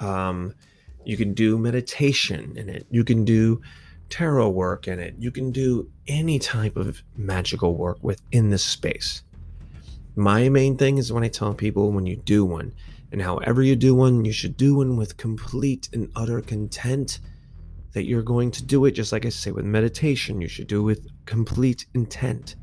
Um, 0.00 0.54
you 1.04 1.16
can 1.16 1.34
do 1.34 1.58
meditation 1.58 2.56
in 2.56 2.68
it. 2.68 2.86
You 2.90 3.04
can 3.04 3.24
do 3.24 3.60
tarot 4.08 4.50
work 4.50 4.88
in 4.88 4.98
it. 4.98 5.14
You 5.18 5.30
can 5.30 5.50
do 5.50 5.90
any 6.06 6.38
type 6.38 6.76
of 6.76 7.02
magical 7.16 7.74
work 7.74 7.98
within 8.02 8.50
this 8.50 8.64
space. 8.64 9.22
My 10.14 10.48
main 10.48 10.76
thing 10.76 10.98
is 10.98 11.12
when 11.12 11.24
I 11.24 11.28
tell 11.28 11.54
people 11.54 11.90
when 11.90 12.06
you 12.06 12.16
do 12.16 12.44
one, 12.44 12.72
and 13.10 13.22
however 13.22 13.62
you 13.62 13.76
do 13.76 13.94
one, 13.94 14.24
you 14.24 14.32
should 14.32 14.56
do 14.56 14.76
one 14.76 14.96
with 14.96 15.16
complete 15.16 15.88
and 15.92 16.10
utter 16.14 16.40
content 16.40 17.20
that 17.92 18.04
you're 18.04 18.22
going 18.22 18.50
to 18.50 18.64
do 18.64 18.84
it. 18.84 18.92
Just 18.92 19.12
like 19.12 19.26
I 19.26 19.30
say 19.30 19.50
with 19.50 19.64
meditation, 19.64 20.40
you 20.40 20.48
should 20.48 20.66
do 20.66 20.80
it 20.80 20.84
with 20.84 21.08
complete 21.26 21.86
intent. 21.94 22.56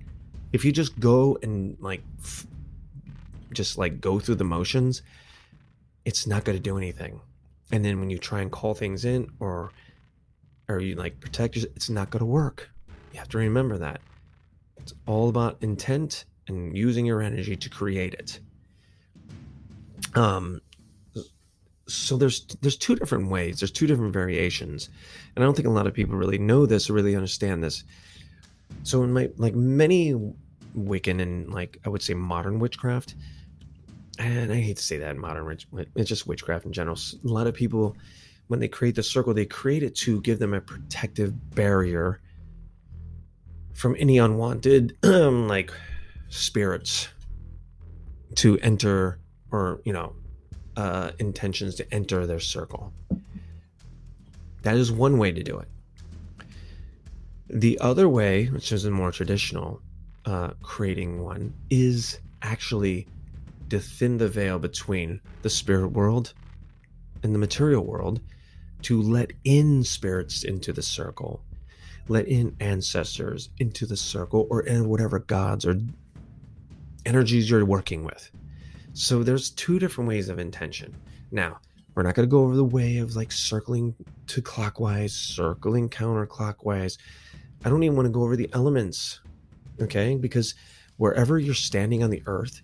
If 0.54 0.65
you 0.65 0.72
just 0.72 1.00
go 1.00 1.38
and 1.43 1.78
like, 1.80 2.02
f- 2.19 2.48
just 3.54 3.78
like 3.78 4.02
go 4.02 4.19
through 4.19 4.36
the 4.36 4.43
motions, 4.43 5.02
it's 6.06 6.28
not 6.28 6.44
going 6.44 6.58
to 6.58 6.62
do 6.62 6.78
anything. 6.78 7.22
And 7.72 7.84
then 7.86 8.00
when 8.00 8.10
you 8.10 8.18
try 8.18 8.42
and 8.42 8.52
call 8.52 8.74
things 8.74 9.06
in 9.06 9.30
or, 9.40 9.72
or 10.68 10.80
you 10.80 10.96
like 10.96 11.20
protect 11.20 11.56
yourself, 11.56 11.74
it's 11.76 11.90
not 11.90 12.10
going 12.10 12.22
to 12.22 12.26
work. 12.26 12.70
You 13.14 13.20
have 13.20 13.30
to 13.30 13.38
remember 13.38 13.78
that. 13.78 14.02
It's 14.78 14.94
all 15.06 15.30
about 15.30 15.58
intent 15.62 16.26
and 16.48 16.76
using 16.76 17.06
your 17.06 17.22
energy 17.22 17.56
to 17.56 17.70
create 17.70 18.14
it. 18.16 18.40
Um, 20.16 20.62
so 21.88 22.18
there's 22.18 22.46
there's 22.62 22.78
two 22.78 22.96
different 22.96 23.30
ways. 23.30 23.60
There's 23.60 23.72
two 23.72 23.88
different 23.88 24.14
variations, 24.14 24.90
and 25.36 25.44
I 25.44 25.46
don't 25.46 25.56
think 25.56 25.68
a 25.68 25.72
lot 25.72 25.88
of 25.88 25.94
people 25.94 26.16
really 26.16 26.38
know 26.38 26.66
this 26.66 26.90
or 26.90 26.94
really 26.94 27.16
understand 27.16 27.64
this. 27.64 27.84
So 28.84 29.04
in 29.04 29.12
my 29.12 29.30
like 29.38 29.56
many 29.56 30.14
Wiccan 30.78 31.22
and 31.22 31.52
like 31.52 31.80
I 31.86 31.90
would 31.90 32.02
say 32.02 32.14
modern 32.14 32.60
witchcraft, 32.60 33.16
and 34.20 34.52
I 34.52 34.60
hate 34.60 34.78
to 34.78 34.84
say 34.84 34.98
that 34.98 35.16
modern 35.16 35.46
witch, 35.46 35.66
it's 35.96 36.10
just 36.10 36.28
witchcraft 36.28 36.66
in 36.66 36.74
general. 36.74 36.98
A 36.98 37.28
lot 37.28 37.48
of 37.48 37.54
people, 37.54 37.96
when 38.48 38.60
they 38.60 38.68
create 38.68 38.96
the 38.96 39.04
circle, 39.04 39.34
they 39.34 39.46
create 39.46 39.82
it 39.82 39.96
to 39.98 40.22
give 40.22 40.40
them 40.40 40.54
a 40.54 40.60
protective 40.60 41.56
barrier 41.56 42.20
from 43.74 43.96
any 43.98 44.18
unwanted 44.18 44.98
like 45.04 45.72
spirits 46.28 47.08
to 48.36 48.60
enter 48.60 49.20
or 49.52 49.82
you 49.86 49.94
know 49.94 50.14
uh, 50.76 51.12
intentions 51.20 51.76
to 51.76 51.94
enter 51.94 52.28
their 52.28 52.42
circle. 52.42 52.94
That 54.64 54.76
is 54.76 54.92
one 54.92 55.18
way 55.18 55.32
to 55.32 55.42
do 55.42 55.58
it. 55.58 55.70
The 57.50 57.80
other 57.80 58.10
way, 58.10 58.48
which 58.48 58.74
is 58.74 58.84
a 58.84 58.92
more 58.92 59.12
traditional 59.12 59.82
uh, 60.26 60.50
creating 60.62 61.24
one, 61.24 61.54
is 61.70 62.20
actually 62.42 63.08
to 63.70 63.80
thin 63.80 64.18
the 64.18 64.28
veil 64.28 64.60
between 64.60 65.22
the 65.42 65.50
spirit 65.50 65.90
world 65.90 66.34
and 67.24 67.34
the 67.34 67.40
material 67.40 67.86
world 67.86 68.22
to 68.84 69.02
let 69.02 69.32
in 69.44 69.84
spirits 69.84 70.44
into 70.44 70.72
the 70.72 70.82
circle, 70.82 71.44
let 72.08 72.28
in 72.28 72.56
ancestors 72.60 73.50
into 73.60 73.86
the 73.86 73.98
circle, 73.98 74.48
or 74.50 74.62
in 74.62 74.88
whatever 74.88 75.20
gods 75.20 75.66
or 75.66 75.80
energies 77.06 77.50
you're 77.50 77.66
working 77.66 78.04
with. 78.04 78.32
So 78.94 79.24
there's 79.24 79.52
two 79.52 79.80
different 79.80 80.08
ways 80.08 80.30
of 80.30 80.40
intention. 80.40 80.96
Now, 81.32 81.60
we're 81.96 82.04
not 82.04 82.16
going 82.16 82.28
to 82.28 82.32
go 82.32 82.44
over 82.44 82.56
the 82.56 82.64
way 82.64 82.98
of 82.98 83.16
like 83.16 83.32
circling 83.32 83.96
to 84.28 84.42
clockwise, 84.42 85.14
circling 85.14 85.90
counterclockwise. 85.90 86.98
I 87.66 87.70
don't 87.70 87.84
even 87.84 87.96
want 87.98 88.06
to 88.06 88.12
go 88.12 88.24
over 88.24 88.36
the 88.36 88.50
elements, 88.54 89.20
okay? 89.82 90.16
Because 90.16 90.56
wherever 90.98 91.38
you're 91.38 91.54
standing 91.54 92.04
on 92.04 92.10
the 92.10 92.24
earth, 92.26 92.62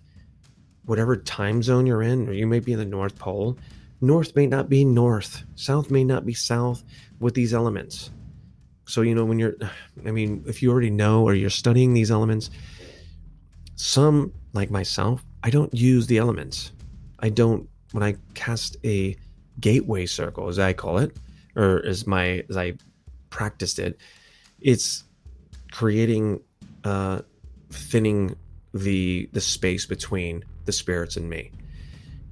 whatever 0.86 1.16
time 1.16 1.62
zone 1.62 1.86
you're 1.86 2.02
in, 2.02 2.28
or 2.28 2.32
you 2.32 2.46
may 2.46 2.60
be 2.60 2.72
in 2.72 2.78
the 2.78 2.84
North 2.84 3.18
Pole, 3.18 3.58
north 4.00 4.34
may 4.34 4.46
not 4.46 4.68
be 4.68 4.84
north, 4.84 5.44
south 5.54 5.90
may 5.90 6.04
not 6.04 6.24
be 6.24 6.34
south 6.34 6.82
with 7.20 7.34
these 7.34 7.52
elements. 7.52 8.10
So, 8.86 9.02
you 9.02 9.14
know, 9.14 9.24
when 9.24 9.38
you're, 9.38 9.56
I 10.06 10.12
mean, 10.12 10.44
if 10.46 10.62
you 10.62 10.70
already 10.70 10.90
know 10.90 11.24
or 11.24 11.34
you're 11.34 11.50
studying 11.50 11.92
these 11.92 12.10
elements, 12.10 12.50
some, 13.74 14.32
like 14.52 14.70
myself, 14.70 15.24
I 15.42 15.50
don't 15.50 15.74
use 15.74 16.06
the 16.06 16.18
elements. 16.18 16.72
I 17.18 17.28
don't 17.28 17.68
when 17.92 18.02
I 18.02 18.16
cast 18.34 18.76
a 18.84 19.16
gateway 19.60 20.06
circle, 20.06 20.48
as 20.48 20.58
I 20.58 20.72
call 20.72 20.98
it, 20.98 21.16
or 21.54 21.84
as 21.84 22.06
my 22.06 22.44
as 22.48 22.56
I 22.56 22.74
practiced 23.30 23.78
it, 23.78 23.98
it's 24.60 25.04
creating 25.72 26.40
uh 26.84 27.20
thinning 27.70 28.36
the 28.74 29.28
the 29.32 29.40
space 29.40 29.86
between 29.86 30.44
the 30.66 30.72
spirits 30.72 31.16
in 31.16 31.28
me. 31.28 31.52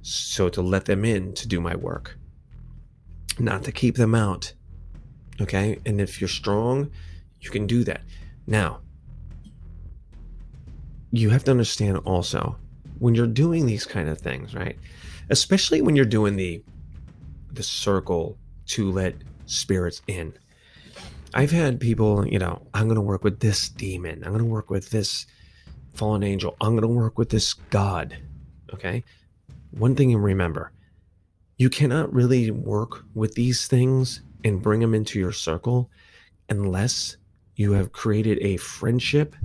So 0.01 0.49
to 0.49 0.61
let 0.61 0.85
them 0.85 1.03
in 1.03 1.33
to 1.33 1.47
do 1.47 1.59
my 1.59 1.75
work. 1.75 2.17
Not 3.39 3.63
to 3.63 3.71
keep 3.71 3.95
them 3.95 4.13
out. 4.13 4.53
Okay? 5.41 5.79
And 5.85 5.99
if 5.99 6.21
you're 6.21 6.27
strong, 6.27 6.91
you 7.41 7.49
can 7.49 7.67
do 7.67 7.83
that. 7.83 8.01
Now, 8.47 8.81
you 11.11 11.29
have 11.29 11.43
to 11.45 11.51
understand 11.51 11.97
also 11.99 12.57
when 12.99 13.15
you're 13.15 13.27
doing 13.27 13.65
these 13.65 13.85
kind 13.85 14.09
of 14.09 14.19
things, 14.19 14.53
right? 14.53 14.77
Especially 15.29 15.81
when 15.81 15.95
you're 15.95 16.05
doing 16.05 16.35
the 16.35 16.63
the 17.51 17.63
circle 17.63 18.37
to 18.67 18.91
let 18.91 19.15
spirits 19.45 20.01
in. 20.07 20.33
I've 21.33 21.51
had 21.51 21.79
people, 21.79 22.27
you 22.27 22.39
know, 22.39 22.61
I'm 22.73 22.85
going 22.85 22.95
to 22.95 23.01
work 23.01 23.23
with 23.23 23.39
this 23.39 23.69
demon. 23.69 24.23
I'm 24.23 24.31
going 24.31 24.43
to 24.43 24.49
work 24.49 24.69
with 24.69 24.89
this 24.89 25.25
fallen 25.93 26.23
angel. 26.23 26.55
I'm 26.59 26.71
going 26.71 26.81
to 26.81 26.87
work 26.87 27.17
with 27.17 27.29
this 27.29 27.53
god. 27.53 28.17
Okay? 28.73 29.03
One 29.71 29.95
thing 29.95 30.11
to 30.11 30.17
remember, 30.17 30.71
you 31.57 31.69
cannot 31.69 32.13
really 32.13 32.51
work 32.51 33.03
with 33.13 33.35
these 33.35 33.67
things 33.67 34.21
and 34.43 34.61
bring 34.61 34.79
them 34.79 34.93
into 34.93 35.19
your 35.19 35.31
circle 35.31 35.89
unless 36.49 37.17
you 37.55 37.71
have 37.71 37.91
created 37.91 38.37
a 38.41 38.57
friendship 38.57 39.35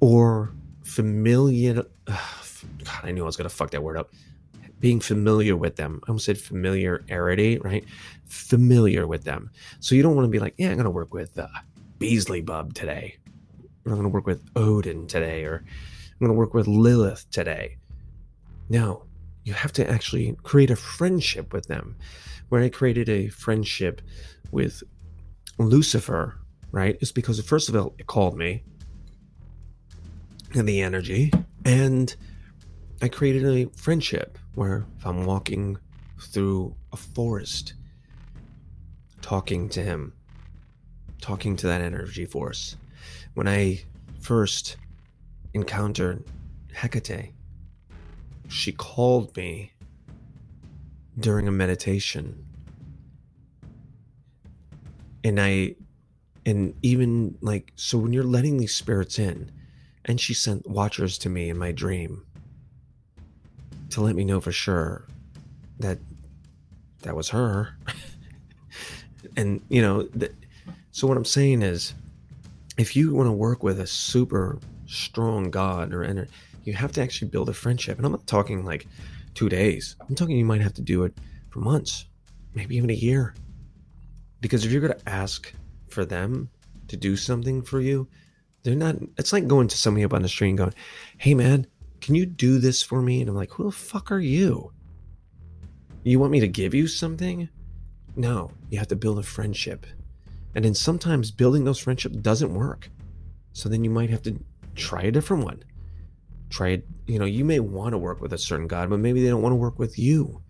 or 0.00 0.52
familiar. 0.84 1.84
Uh, 2.06 2.28
God, 2.84 3.00
I 3.04 3.10
knew 3.10 3.22
I 3.22 3.26
was 3.26 3.36
going 3.36 3.48
to 3.48 3.54
fuck 3.54 3.70
that 3.72 3.82
word 3.82 3.96
up. 3.96 4.12
Being 4.80 5.00
familiar 5.00 5.56
with 5.56 5.74
them. 5.74 6.00
I 6.04 6.08
almost 6.08 6.26
said 6.26 6.38
familiarity, 6.38 7.58
right? 7.58 7.84
Familiar 8.26 9.08
with 9.08 9.24
them. 9.24 9.50
So 9.80 9.96
you 9.96 10.02
don't 10.04 10.14
want 10.14 10.26
to 10.26 10.30
be 10.30 10.38
like, 10.38 10.54
yeah, 10.56 10.68
I'm 10.68 10.74
going 10.74 10.84
to 10.84 10.90
work 10.90 11.12
with 11.12 11.36
uh, 11.36 11.48
Beelzebub 11.98 12.74
today. 12.74 13.16
Or 13.84 13.92
I'm 13.92 13.98
going 13.98 14.04
to 14.04 14.08
work 14.08 14.26
with 14.26 14.44
Odin 14.54 15.08
today. 15.08 15.42
Or 15.44 15.64
I'm 16.20 16.26
going 16.26 16.34
to 16.34 16.38
work 16.38 16.52
with 16.52 16.66
Lilith 16.66 17.30
today. 17.30 17.76
No, 18.68 19.04
you 19.44 19.52
have 19.52 19.72
to 19.74 19.88
actually 19.88 20.36
create 20.42 20.70
a 20.70 20.76
friendship 20.76 21.52
with 21.52 21.68
them. 21.68 21.96
When 22.48 22.62
I 22.62 22.68
created 22.68 23.08
a 23.08 23.28
friendship 23.28 24.02
with 24.50 24.82
Lucifer, 25.58 26.40
right, 26.72 26.98
it's 27.00 27.12
because 27.12 27.40
first 27.40 27.68
of 27.68 27.76
all, 27.76 27.94
it 27.98 28.08
called 28.08 28.36
me 28.36 28.64
and 30.54 30.68
the 30.68 30.80
energy, 30.80 31.30
and 31.64 32.16
I 33.00 33.08
created 33.08 33.44
a 33.44 33.70
friendship 33.76 34.38
where 34.54 34.86
if 34.98 35.06
I'm 35.06 35.24
walking 35.24 35.78
through 36.20 36.74
a 36.92 36.96
forest, 36.96 37.74
talking 39.22 39.68
to 39.68 39.82
him, 39.82 40.14
talking 41.20 41.54
to 41.56 41.68
that 41.68 41.80
energy 41.80 42.24
force. 42.24 42.76
When 43.34 43.46
I 43.46 43.84
first 44.20 44.78
encountered 45.54 46.24
Hecate, 46.72 47.32
she 48.48 48.72
called 48.72 49.36
me 49.36 49.72
during 51.18 51.48
a 51.48 51.52
meditation. 51.52 52.44
And 55.24 55.40
I, 55.40 55.74
and 56.46 56.74
even 56.82 57.36
like, 57.40 57.72
so 57.76 57.98
when 57.98 58.12
you're 58.12 58.24
letting 58.24 58.58
these 58.58 58.74
spirits 58.74 59.18
in, 59.18 59.50
and 60.04 60.20
she 60.20 60.32
sent 60.32 60.66
watchers 60.66 61.18
to 61.18 61.28
me 61.28 61.50
in 61.50 61.58
my 61.58 61.72
dream 61.72 62.24
to 63.90 64.00
let 64.00 64.16
me 64.16 64.24
know 64.24 64.40
for 64.40 64.52
sure 64.52 65.06
that 65.78 65.98
that 67.02 67.14
was 67.14 67.28
her. 67.30 67.76
and, 69.36 69.60
you 69.68 69.82
know, 69.82 70.04
th- 70.04 70.32
so 70.92 71.06
what 71.06 71.16
I'm 71.16 71.24
saying 71.24 71.62
is 71.62 71.94
if 72.78 72.96
you 72.96 73.12
want 73.12 73.26
to 73.26 73.32
work 73.32 73.62
with 73.62 73.80
a 73.80 73.86
super 73.86 74.58
strong 74.88 75.50
God 75.50 75.92
or 75.92 76.02
energy, 76.02 76.30
you 76.64 76.72
have 76.72 76.92
to 76.92 77.02
actually 77.02 77.28
build 77.28 77.48
a 77.48 77.54
friendship. 77.54 77.96
And 77.96 78.06
I'm 78.06 78.12
not 78.12 78.26
talking 78.26 78.64
like 78.64 78.86
two 79.34 79.48
days, 79.48 79.96
I'm 80.00 80.14
talking 80.14 80.36
you 80.36 80.44
might 80.44 80.60
have 80.60 80.74
to 80.74 80.82
do 80.82 81.04
it 81.04 81.16
for 81.50 81.60
months, 81.60 82.06
maybe 82.54 82.76
even 82.76 82.90
a 82.90 82.94
year. 82.94 83.34
Because 84.40 84.64
if 84.64 84.72
you're 84.72 84.80
going 84.80 84.98
to 84.98 85.08
ask 85.08 85.52
for 85.88 86.04
them 86.04 86.48
to 86.88 86.96
do 86.96 87.16
something 87.16 87.62
for 87.62 87.80
you, 87.80 88.08
they're 88.62 88.74
not, 88.74 88.96
it's 89.16 89.32
like 89.32 89.46
going 89.46 89.68
to 89.68 89.76
somebody 89.76 90.04
up 90.04 90.12
on 90.12 90.22
the 90.22 90.28
street 90.28 90.50
and 90.50 90.58
going, 90.58 90.74
hey 91.18 91.34
man, 91.34 91.66
can 92.00 92.14
you 92.14 92.26
do 92.26 92.58
this 92.58 92.82
for 92.82 93.00
me? 93.02 93.20
And 93.20 93.30
I'm 93.30 93.36
like, 93.36 93.52
who 93.52 93.64
the 93.64 93.72
fuck 93.72 94.10
are 94.10 94.20
you? 94.20 94.72
You 96.04 96.18
want 96.18 96.32
me 96.32 96.40
to 96.40 96.48
give 96.48 96.74
you 96.74 96.86
something? 96.86 97.48
No, 98.16 98.50
you 98.70 98.78
have 98.78 98.88
to 98.88 98.96
build 98.96 99.18
a 99.18 99.22
friendship. 99.22 99.86
And 100.54 100.64
then 100.64 100.74
sometimes 100.74 101.30
building 101.30 101.64
those 101.64 101.78
friendships 101.78 102.16
doesn't 102.16 102.54
work. 102.54 102.90
So 103.52 103.68
then 103.68 103.84
you 103.84 103.90
might 103.90 104.10
have 104.10 104.22
to 104.22 104.38
try 104.78 105.02
a 105.02 105.10
different 105.10 105.44
one. 105.44 105.62
Try 106.50 106.68
it 106.68 106.86
you 107.06 107.18
know 107.18 107.24
you 107.24 107.44
may 107.44 107.60
want 107.60 107.92
to 107.92 107.98
work 107.98 108.20
with 108.20 108.32
a 108.32 108.38
certain 108.38 108.66
god 108.66 108.90
but 108.90 108.98
maybe 109.00 109.22
they 109.22 109.28
don't 109.28 109.42
want 109.42 109.52
to 109.52 109.56
work 109.56 109.78
with 109.78 109.98
you. 109.98 110.42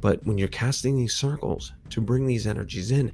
But 0.00 0.24
when 0.24 0.38
you're 0.38 0.48
casting 0.48 0.96
these 0.96 1.14
circles 1.14 1.72
to 1.90 2.00
bring 2.00 2.26
these 2.26 2.46
energies 2.46 2.90
in 2.90 3.12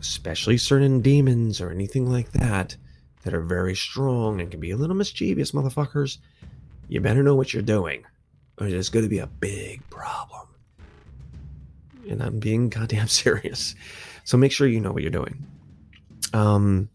especially 0.00 0.56
certain 0.56 1.00
demons 1.00 1.60
or 1.60 1.70
anything 1.70 2.10
like 2.10 2.32
that 2.32 2.76
that 3.22 3.34
are 3.34 3.42
very 3.42 3.74
strong 3.74 4.40
and 4.40 4.50
can 4.50 4.58
be 4.58 4.70
a 4.70 4.76
little 4.76 4.96
mischievous 4.96 5.52
motherfuckers 5.52 6.18
you 6.88 7.00
better 7.00 7.22
know 7.22 7.34
what 7.34 7.52
you're 7.52 7.62
doing 7.62 8.04
or 8.58 8.68
there's 8.68 8.88
going 8.88 9.04
to 9.04 9.08
be 9.08 9.18
a 9.18 9.26
big 9.26 9.88
problem. 9.90 10.48
And 12.08 12.22
i'm 12.22 12.38
being 12.38 12.68
goddamn 12.68 13.08
serious. 13.22 13.74
So 14.24 14.36
make 14.36 14.52
sure 14.52 14.66
you 14.66 14.80
know 14.80 14.92
what 14.92 15.02
you're 15.02 15.10
doing. 15.10 15.46
Um 16.32 16.88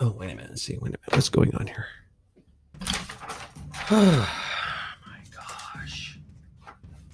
oh 0.00 0.10
wait 0.10 0.32
a 0.32 0.34
minute 0.34 0.50
Let's 0.50 0.62
see 0.62 0.74
wait 0.74 0.80
a 0.80 0.84
minute 0.84 1.00
what's 1.10 1.28
going 1.28 1.54
on 1.56 1.66
here 1.66 1.86
oh 3.90 4.28
my 5.06 5.18
gosh. 5.36 6.18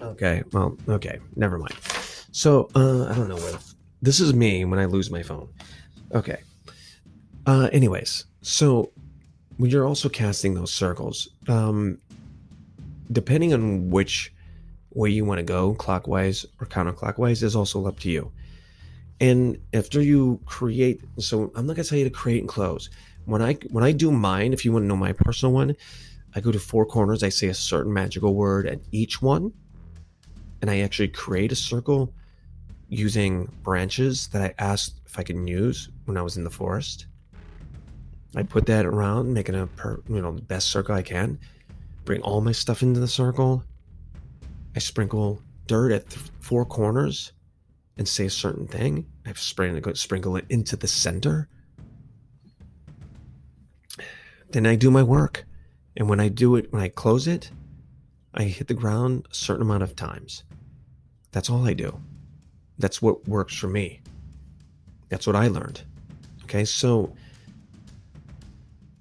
Okay, 0.01 0.43
well, 0.53 0.77
okay, 0.89 1.19
never 1.37 1.59
mind. 1.59 1.75
So, 2.33 2.69
uh, 2.75 3.07
I 3.07 3.15
don't 3.15 3.29
know 3.29 3.37
where. 3.37 3.59
This 4.03 4.21
is 4.21 4.33
me 4.33 4.65
when 4.65 4.79
I 4.79 4.87
lose 4.87 5.11
my 5.11 5.23
phone. 5.23 5.49
Okay. 6.15 6.39
Uh, 7.47 7.69
anyways, 7.73 8.25
so 8.43 8.93
when 9.59 9.71
you're 9.71 9.87
also 9.87 10.09
casting 10.09 10.55
those 10.55 10.73
circles, 10.73 11.29
um, 11.49 11.99
depending 13.13 13.53
on 13.53 13.91
which 13.91 14.33
way 14.95 15.11
you 15.11 15.25
want 15.25 15.39
to 15.39 15.43
go, 15.45 15.75
clockwise 15.75 16.47
or 16.61 16.67
counterclockwise, 16.67 17.43
is 17.43 17.57
also 17.57 17.87
up 17.87 17.99
to 18.01 18.11
you. 18.11 18.33
And 19.21 19.59
after 19.75 20.01
you 20.01 20.41
create, 20.47 21.03
so 21.19 21.53
I'm 21.55 21.67
not 21.67 21.77
gonna 21.77 21.85
tell 21.85 21.99
you 21.99 22.05
to 22.05 22.11
create 22.11 22.41
and 22.41 22.49
close. 22.49 22.89
When 23.27 23.43
I 23.43 23.55
when 23.71 23.85
I 23.85 23.93
do 23.93 24.11
mine, 24.11 24.53
if 24.53 24.65
you 24.65 24.73
want 24.73 24.85
to 24.85 24.87
know 24.87 24.97
my 24.97 25.13
personal 25.13 25.53
one, 25.53 25.77
I 26.35 26.41
go 26.41 26.51
to 26.51 26.59
four 26.59 26.87
corners, 26.87 27.23
I 27.23 27.29
say 27.29 27.49
a 27.49 27.55
certain 27.55 27.93
magical 27.93 28.35
word 28.35 28.67
at 28.67 28.81
each 28.93 29.21
one, 29.21 29.53
and 30.63 30.71
I 30.71 30.81
actually 30.81 31.09
create 31.09 31.53
a 31.53 31.57
circle 31.57 32.15
using 32.89 33.45
branches 33.63 34.29
that 34.29 34.43
I 34.43 34.55
asked 34.59 35.01
if 35.07 35.19
I 35.19 35.23
could 35.23 35.49
use 35.49 35.91
when 36.07 36.17
I 36.17 36.23
was 36.23 36.37
in 36.37 36.45
the 36.45 36.51
forest. 36.51 37.07
I 38.37 38.43
put 38.43 38.67
that 38.67 38.87
around, 38.87 39.33
making 39.35 39.55
a 39.57 39.67
per, 39.67 40.01
you 40.09 40.23
know 40.23 40.33
the 40.33 40.43
best 40.43 40.71
circle 40.71 40.95
I 40.95 41.03
can. 41.03 41.39
Bring 42.05 42.23
all 42.23 42.41
my 42.41 42.53
stuff 42.53 42.83
into 42.83 43.01
the 43.01 43.09
circle. 43.09 43.65
I 44.75 44.79
sprinkle 44.79 45.43
dirt 45.67 45.93
at 45.93 46.09
th- 46.09 46.31
four 46.41 46.65
corners 46.65 47.33
and 47.97 48.07
say 48.07 48.27
a 48.27 48.31
certain 48.31 48.67
thing. 48.67 49.07
I 49.31 49.35
sprinkle 49.35 49.95
sprinkle 49.95 50.37
it 50.37 50.45
into 50.49 50.77
the 50.77 50.89
center. 50.89 51.49
Then 54.51 54.67
I 54.67 54.75
do 54.75 54.91
my 54.91 55.05
work. 55.05 55.45
And 55.97 56.09
when 56.09 56.19
I 56.19 56.29
do 56.29 56.57
it, 56.57 56.73
when 56.73 56.83
I 56.83 56.89
close 56.89 57.29
it, 57.29 57.51
I 58.35 58.45
hit 58.45 58.67
the 58.67 58.75
ground 58.75 59.27
a 59.31 59.35
certain 59.35 59.63
amount 59.63 59.85
of 59.85 59.95
times. 59.95 60.45
That's 61.31 61.49
all 61.49 61.67
I 61.67 61.75
do. 61.75 62.01
That's 62.79 63.01
what 63.01 63.29
works 63.29 63.55
for 63.55 63.69
me. 63.69 64.01
That's 65.09 65.27
what 65.27 65.37
I 65.37 65.49
learned. 65.49 65.83
Okay, 66.45 66.65
so 66.65 67.15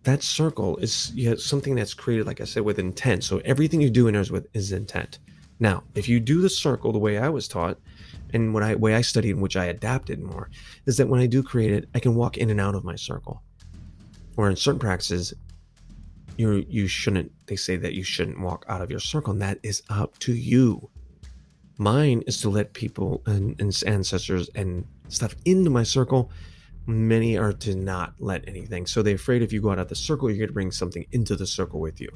that 0.03 0.21
circle 0.21 0.77
is 0.77 1.11
you 1.15 1.29
know, 1.31 1.35
something 1.37 1.75
that's 1.75 1.93
created, 1.93 2.27
like 2.27 2.41
I 2.41 2.45
said, 2.45 2.63
with 2.63 2.77
intent. 2.77 3.23
So 3.23 3.41
everything 3.45 3.81
you 3.81 3.89
do 3.89 4.07
in 4.07 4.13
there 4.13 4.21
is 4.21 4.31
with 4.31 4.47
is 4.53 4.71
intent. 4.71 5.17
Now, 5.59 5.83
if 5.95 6.07
you 6.07 6.19
do 6.19 6.41
the 6.41 6.49
circle 6.49 6.91
the 6.91 6.99
way 6.99 7.17
I 7.17 7.29
was 7.29 7.47
taught, 7.47 7.79
and 8.33 8.53
what 8.53 8.63
I 8.63 8.75
way 8.75 8.95
I 8.95 9.01
studied, 9.01 9.31
in 9.31 9.41
which 9.41 9.55
I 9.55 9.65
adapted 9.65 10.19
more, 10.19 10.49
is 10.85 10.97
that 10.97 11.07
when 11.07 11.19
I 11.19 11.25
do 11.25 11.43
create 11.43 11.71
it, 11.71 11.89
I 11.93 11.99
can 11.99 12.15
walk 12.15 12.37
in 12.37 12.49
and 12.49 12.59
out 12.59 12.75
of 12.75 12.83
my 12.83 12.95
circle. 12.95 13.43
Or 14.37 14.49
in 14.49 14.55
certain 14.55 14.79
practices, 14.79 15.33
you 16.37 16.65
you 16.69 16.87
shouldn't 16.87 17.31
they 17.47 17.55
say 17.55 17.75
that 17.75 17.93
you 17.93 18.03
shouldn't 18.03 18.39
walk 18.39 18.65
out 18.69 18.81
of 18.81 18.89
your 18.89 18.99
circle 18.99 19.33
and 19.33 19.41
that 19.41 19.59
is 19.63 19.83
up 19.89 20.17
to 20.19 20.33
you. 20.33 20.89
Mine 21.77 22.23
is 22.27 22.41
to 22.41 22.49
let 22.49 22.73
people 22.73 23.21
and, 23.25 23.59
and 23.59 23.77
ancestors 23.85 24.49
and 24.55 24.85
stuff 25.07 25.35
into 25.45 25.69
my 25.69 25.83
circle. 25.83 26.31
Many 26.87 27.37
are 27.37 27.53
to 27.53 27.75
not 27.75 28.15
let 28.19 28.47
anything. 28.47 28.85
So 28.85 29.01
they're 29.01 29.15
afraid 29.15 29.41
if 29.41 29.53
you 29.53 29.61
go 29.61 29.71
out 29.71 29.79
of 29.79 29.89
the 29.89 29.95
circle 29.95 30.29
you're 30.29 30.37
going 30.37 30.47
to 30.47 30.53
bring 30.53 30.71
something 30.71 31.05
into 31.11 31.35
the 31.35 31.47
circle 31.47 31.79
with 31.79 31.99
you 31.99 32.09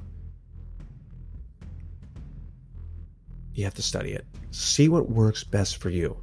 you 3.53 3.63
have 3.63 3.73
to 3.73 3.81
study 3.81 4.11
it 4.11 4.25
see 4.51 4.89
what 4.89 5.09
works 5.09 5.43
best 5.43 5.77
for 5.77 5.89
you 5.89 6.17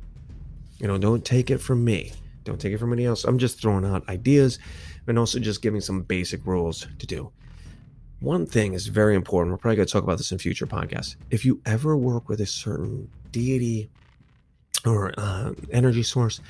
you 0.79 0.87
know 0.87 0.99
don't 0.99 1.25
take 1.25 1.51
it 1.51 1.59
from 1.59 1.85
me 1.85 2.13
don't 2.45 2.61
take 2.61 2.73
it 2.73 2.79
from 2.79 2.93
anyone 2.93 3.11
else 3.11 3.25
i'm 3.25 3.39
just 3.39 3.61
throwing 3.61 3.85
out 3.85 4.09
ideas 4.09 4.59
and 5.07 5.19
also 5.19 5.39
just 5.39 5.63
giving 5.63 5.81
some 5.81 6.03
basic 6.03 6.47
rules 6.47 6.87
to 6.99 7.07
do 7.07 7.33
one 8.21 8.45
thing 8.45 8.75
is 8.75 8.87
very 8.87 9.15
important. 9.15 9.53
We're 9.53 9.59
probably 9.59 9.77
going 9.77 9.87
to 9.87 9.93
talk 9.93 10.05
about 10.05 10.19
this 10.19 10.31
in 10.31 10.39
future 10.39 10.67
podcasts. 10.67 11.17
If 11.31 11.47
you 11.47 11.61
ever 11.65 11.97
work 11.97 12.29
with 12.29 12.43
a 12.43 12.47
certain 12.47 13.11
deity 13.33 13.91
or 14.85 15.15
uh, 15.17 15.53
energy 15.73 16.03
source, 16.03 16.41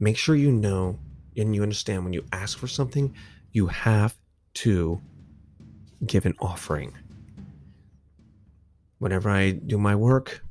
make 0.00 0.16
sure 0.16 0.34
you 0.34 0.50
know 0.50 0.98
and 1.36 1.54
you 1.54 1.62
understand 1.62 2.02
when 2.02 2.12
you 2.14 2.24
ask 2.32 2.58
for 2.58 2.66
something, 2.66 3.14
you 3.52 3.66
have 3.66 4.16
to 4.54 5.00
give 6.04 6.24
an 6.26 6.34
offering. 6.40 6.94
Whenever 8.98 9.30
I 9.30 9.52
do 9.52 9.78
my 9.78 9.94
work 9.94 10.42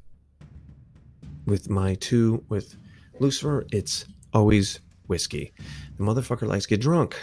with 1.45 1.69
my 1.69 1.95
two, 1.95 2.43
with 2.49 2.75
Lucifer, 3.19 3.65
it's 3.71 4.05
always 4.33 4.79
whiskey. 5.07 5.53
The 5.97 6.03
motherfucker 6.03 6.47
likes 6.47 6.65
to 6.65 6.69
get 6.69 6.81
drunk. 6.81 7.19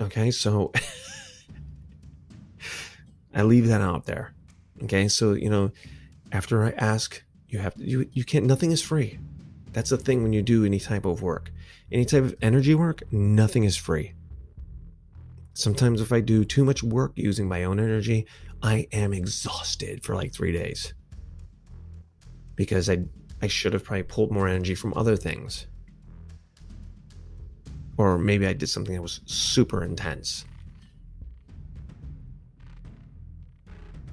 Okay, 0.00 0.30
so. 0.30 0.72
I 3.34 3.42
leave 3.42 3.68
that 3.68 3.80
out 3.80 4.06
there. 4.06 4.32
Okay, 4.82 5.08
so 5.08 5.32
you 5.32 5.50
know, 5.50 5.70
after 6.32 6.64
I 6.64 6.70
ask, 6.70 7.22
you 7.48 7.58
have 7.58 7.74
to 7.74 7.84
you 7.84 8.08
you 8.12 8.24
can't. 8.24 8.44
Nothing 8.44 8.72
is 8.72 8.82
free. 8.82 9.18
That's 9.72 9.90
the 9.90 9.96
thing 9.96 10.22
when 10.22 10.32
you 10.32 10.42
do 10.42 10.64
any 10.64 10.80
type 10.80 11.04
of 11.04 11.22
work. 11.22 11.52
any 11.92 12.04
type 12.04 12.24
of 12.24 12.34
energy 12.42 12.74
work, 12.74 13.02
nothing 13.12 13.64
is 13.64 13.76
free. 13.76 14.14
Sometimes, 15.54 16.00
if 16.00 16.12
I 16.12 16.20
do 16.20 16.44
too 16.44 16.64
much 16.64 16.82
work 16.82 17.12
using 17.16 17.48
my 17.48 17.64
own 17.64 17.78
energy, 17.80 18.26
I 18.62 18.86
am 18.92 19.12
exhausted 19.12 20.02
for 20.02 20.14
like 20.14 20.32
three 20.32 20.52
days 20.52 20.94
because 22.56 22.88
I, 22.88 22.98
I 23.42 23.46
should 23.46 23.72
have 23.72 23.84
probably 23.84 24.02
pulled 24.04 24.30
more 24.30 24.48
energy 24.48 24.74
from 24.74 24.92
other 24.96 25.16
things. 25.16 25.66
Or 27.96 28.18
maybe 28.18 28.46
I 28.46 28.52
did 28.52 28.68
something 28.68 28.94
that 28.94 29.02
was 29.02 29.20
super 29.26 29.84
intense. 29.84 30.44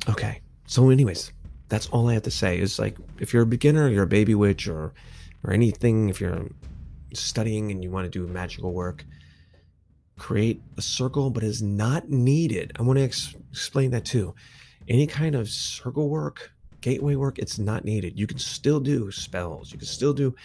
Okay. 0.10 0.42
So, 0.66 0.90
anyways, 0.90 1.32
that's 1.70 1.88
all 1.88 2.10
I 2.10 2.14
have 2.14 2.24
to 2.24 2.32
say 2.32 2.60
is 2.60 2.80
like 2.80 2.98
if 3.20 3.34
you're 3.34 3.44
a 3.44 3.48
beginner, 3.48 3.90
you're 3.90 4.04
a 4.04 4.08
baby 4.08 4.36
witch 4.36 4.68
or 4.68 4.94
or 5.44 5.54
anything, 5.54 6.10
if 6.10 6.20
you're 6.20 6.48
studying 7.14 7.72
and 7.72 7.84
you 7.84 7.92
want 7.92 8.06
to 8.06 8.10
do 8.10 8.28
magical 8.28 8.74
work, 8.74 9.06
create 10.18 10.62
a 10.78 10.82
circle, 10.82 11.30
but 11.30 11.44
is 11.44 11.62
not 11.62 12.10
needed. 12.10 12.72
I 12.78 12.82
want 12.82 12.98
to 12.98 13.04
ex- 13.04 13.36
explain 13.52 13.92
that 13.92 14.06
too. 14.06 14.34
Any 14.88 15.08
kind 15.08 15.36
of 15.36 15.50
circle 15.50 16.10
work, 16.10 16.52
gateway 16.82 17.16
work, 17.16 17.40
it's 17.40 17.60
not 17.60 17.86
needed. 17.86 18.20
You 18.20 18.28
can 18.28 18.40
still 18.40 18.80
do 18.80 19.12
spells. 19.12 19.72
You 19.72 19.78
can 19.78 19.88
still 19.88 20.14
do 20.14 20.36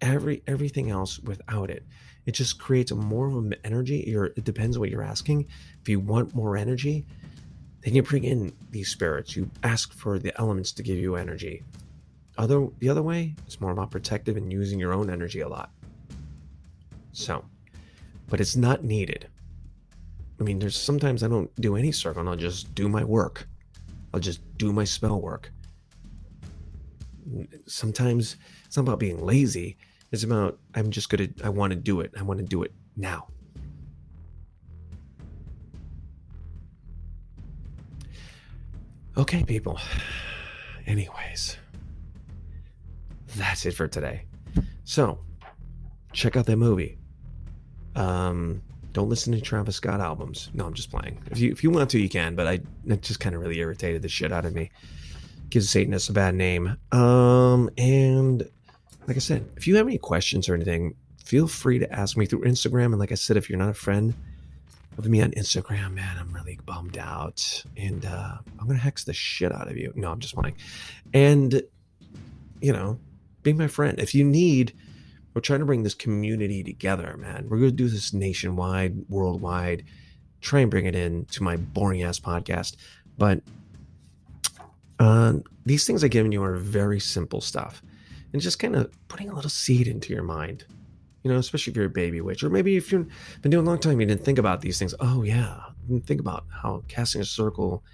every 0.00 0.42
everything 0.46 0.90
else 0.90 1.18
without 1.18 1.70
it. 1.70 1.84
It 2.26 2.32
just 2.32 2.58
creates 2.58 2.90
a 2.90 2.94
more 2.94 3.28
of 3.28 3.36
an 3.36 3.54
energy. 3.64 4.14
Or 4.14 4.26
it 4.26 4.44
depends 4.44 4.78
what 4.78 4.90
you're 4.90 5.02
asking. 5.02 5.46
If 5.80 5.88
you 5.88 6.00
want 6.00 6.34
more 6.34 6.56
energy, 6.56 7.06
then 7.82 7.94
you 7.94 8.02
bring 8.02 8.24
in 8.24 8.52
these 8.70 8.88
spirits. 8.88 9.34
You 9.34 9.50
ask 9.62 9.92
for 9.92 10.18
the 10.18 10.38
elements 10.38 10.72
to 10.72 10.82
give 10.82 10.98
you 10.98 11.16
energy. 11.16 11.62
Other 12.38 12.68
the 12.78 12.88
other 12.88 13.02
way, 13.02 13.34
it's 13.46 13.60
more 13.60 13.72
about 13.72 13.90
protective 13.90 14.36
and 14.36 14.52
using 14.52 14.78
your 14.78 14.92
own 14.92 15.10
energy 15.10 15.40
a 15.40 15.48
lot. 15.48 15.70
So, 17.12 17.44
but 18.30 18.40
it's 18.40 18.56
not 18.56 18.84
needed. 18.84 19.28
I 20.40 20.44
mean, 20.44 20.58
there's 20.58 20.76
sometimes 20.76 21.22
I 21.22 21.28
don't 21.28 21.54
do 21.60 21.76
any 21.76 21.92
circle 21.92 22.20
and 22.20 22.28
I'll 22.28 22.36
just 22.36 22.74
do 22.74 22.88
my 22.88 23.04
work. 23.04 23.46
I'll 24.14 24.20
just 24.20 24.40
do 24.56 24.72
my 24.72 24.84
spell 24.84 25.20
work. 25.20 25.52
Sometimes 27.66 28.36
it's 28.64 28.76
not 28.76 28.84
about 28.84 28.98
being 28.98 29.24
lazy. 29.24 29.76
It's 30.12 30.24
about 30.24 30.58
I'm 30.74 30.90
just 30.90 31.10
gonna 31.10 31.28
I 31.44 31.50
want 31.50 31.72
to 31.72 31.76
do 31.76 32.00
it. 32.00 32.12
I 32.18 32.22
want 32.22 32.38
to 32.40 32.46
do 32.46 32.62
it 32.62 32.72
now. 32.96 33.26
Okay, 39.16 39.44
people. 39.44 39.78
Anyways, 40.86 41.58
that's 43.36 43.66
it 43.66 43.72
for 43.72 43.86
today. 43.86 44.24
So, 44.84 45.18
check 46.12 46.36
out 46.36 46.46
that 46.46 46.56
movie. 46.56 46.99
Um, 47.96 48.62
don't 48.92 49.08
listen 49.08 49.32
to 49.32 49.40
Travis 49.40 49.76
Scott 49.76 50.00
albums. 50.00 50.50
No, 50.54 50.66
I'm 50.66 50.74
just 50.74 50.90
playing. 50.90 51.22
If 51.30 51.38
you 51.38 51.52
if 51.52 51.62
you 51.62 51.70
want 51.70 51.90
to, 51.90 52.00
you 52.00 52.08
can. 52.08 52.34
But 52.34 52.46
I 52.46 52.60
it 52.86 53.02
just 53.02 53.20
kind 53.20 53.34
of 53.34 53.40
really 53.40 53.58
irritated 53.58 54.02
the 54.02 54.08
shit 54.08 54.32
out 54.32 54.44
of 54.44 54.54
me. 54.54 54.70
Gives 55.50 55.70
Satanists 55.70 56.08
a 56.08 56.12
bad 56.12 56.34
name. 56.34 56.76
Um, 56.92 57.70
and 57.76 58.48
like 59.06 59.16
I 59.16 59.20
said, 59.20 59.48
if 59.56 59.66
you 59.66 59.76
have 59.76 59.86
any 59.86 59.98
questions 59.98 60.48
or 60.48 60.54
anything, 60.54 60.94
feel 61.24 61.48
free 61.48 61.78
to 61.78 61.92
ask 61.92 62.16
me 62.16 62.26
through 62.26 62.42
Instagram. 62.42 62.86
And 62.86 62.98
like 62.98 63.12
I 63.12 63.16
said, 63.16 63.36
if 63.36 63.48
you're 63.48 63.58
not 63.58 63.70
a 63.70 63.74
friend, 63.74 64.14
of 64.98 65.10
me 65.10 65.22
on 65.22 65.30
Instagram, 65.32 65.94
man, 65.94 66.16
I'm 66.18 66.32
really 66.32 66.58
bummed 66.66 66.98
out. 66.98 67.64
And 67.76 68.04
uh, 68.04 68.38
I'm 68.58 68.68
to 68.68 68.74
hex 68.74 69.04
the 69.04 69.12
shit 69.12 69.52
out 69.52 69.68
of 69.68 69.76
you. 69.76 69.92
No, 69.96 70.10
I'm 70.10 70.20
just 70.20 70.34
playing. 70.34 70.56
And, 71.12 71.62
you 72.60 72.72
know, 72.72 72.98
be 73.42 73.52
my 73.52 73.68
friend. 73.68 73.98
If 73.98 74.14
you 74.14 74.24
need, 74.24 74.74
we're 75.34 75.40
trying 75.40 75.60
to 75.60 75.66
bring 75.66 75.82
this 75.82 75.94
community 75.94 76.62
together, 76.62 77.16
man. 77.18 77.46
We're 77.48 77.58
going 77.58 77.70
to 77.70 77.76
do 77.76 77.88
this 77.88 78.12
nationwide, 78.12 79.08
worldwide, 79.08 79.84
try 80.40 80.60
and 80.60 80.70
bring 80.70 80.86
it 80.86 80.94
in 80.94 81.24
to 81.26 81.42
my 81.42 81.56
boring 81.56 82.02
ass 82.02 82.18
podcast. 82.18 82.76
But 83.16 83.42
uh, 84.98 85.34
these 85.64 85.86
things 85.86 86.02
I've 86.02 86.10
given 86.10 86.32
you 86.32 86.42
are 86.42 86.56
very 86.56 87.00
simple 87.00 87.40
stuff. 87.40 87.82
And 88.32 88.40
just 88.40 88.58
kind 88.58 88.76
of 88.76 88.90
putting 89.08 89.28
a 89.28 89.34
little 89.34 89.50
seed 89.50 89.88
into 89.88 90.12
your 90.12 90.22
mind 90.22 90.64
you 91.22 91.30
know, 91.30 91.38
especially 91.38 91.70
if 91.70 91.76
you're 91.76 91.86
a 91.86 91.90
baby 91.90 92.20
witch, 92.20 92.42
or 92.42 92.50
maybe 92.50 92.76
if 92.76 92.90
you've 92.90 93.06
been 93.42 93.50
doing 93.50 93.66
a 93.66 93.68
long 93.68 93.78
time, 93.78 94.00
you 94.00 94.06
didn't 94.06 94.24
think 94.24 94.38
about 94.38 94.60
these 94.60 94.78
things. 94.78 94.94
Oh 95.00 95.22
yeah, 95.22 95.60
think 96.06 96.20
about 96.20 96.44
how 96.50 96.82
casting 96.88 97.20
a 97.20 97.24
circle 97.24 97.84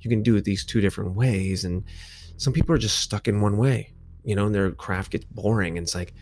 you 0.00 0.10
can 0.10 0.22
do 0.22 0.36
it 0.36 0.44
these 0.44 0.64
two 0.64 0.80
different 0.80 1.14
ways, 1.14 1.64
and 1.64 1.84
some 2.36 2.52
people 2.52 2.74
are 2.74 2.78
just 2.78 3.00
stuck 3.00 3.28
in 3.28 3.40
one 3.40 3.56
way, 3.56 3.92
you 4.24 4.36
know, 4.36 4.46
and 4.46 4.54
their 4.54 4.70
craft 4.70 5.12
gets 5.12 5.24
boring, 5.24 5.78
and 5.78 5.86
it's 5.86 5.94
like, 5.94 6.12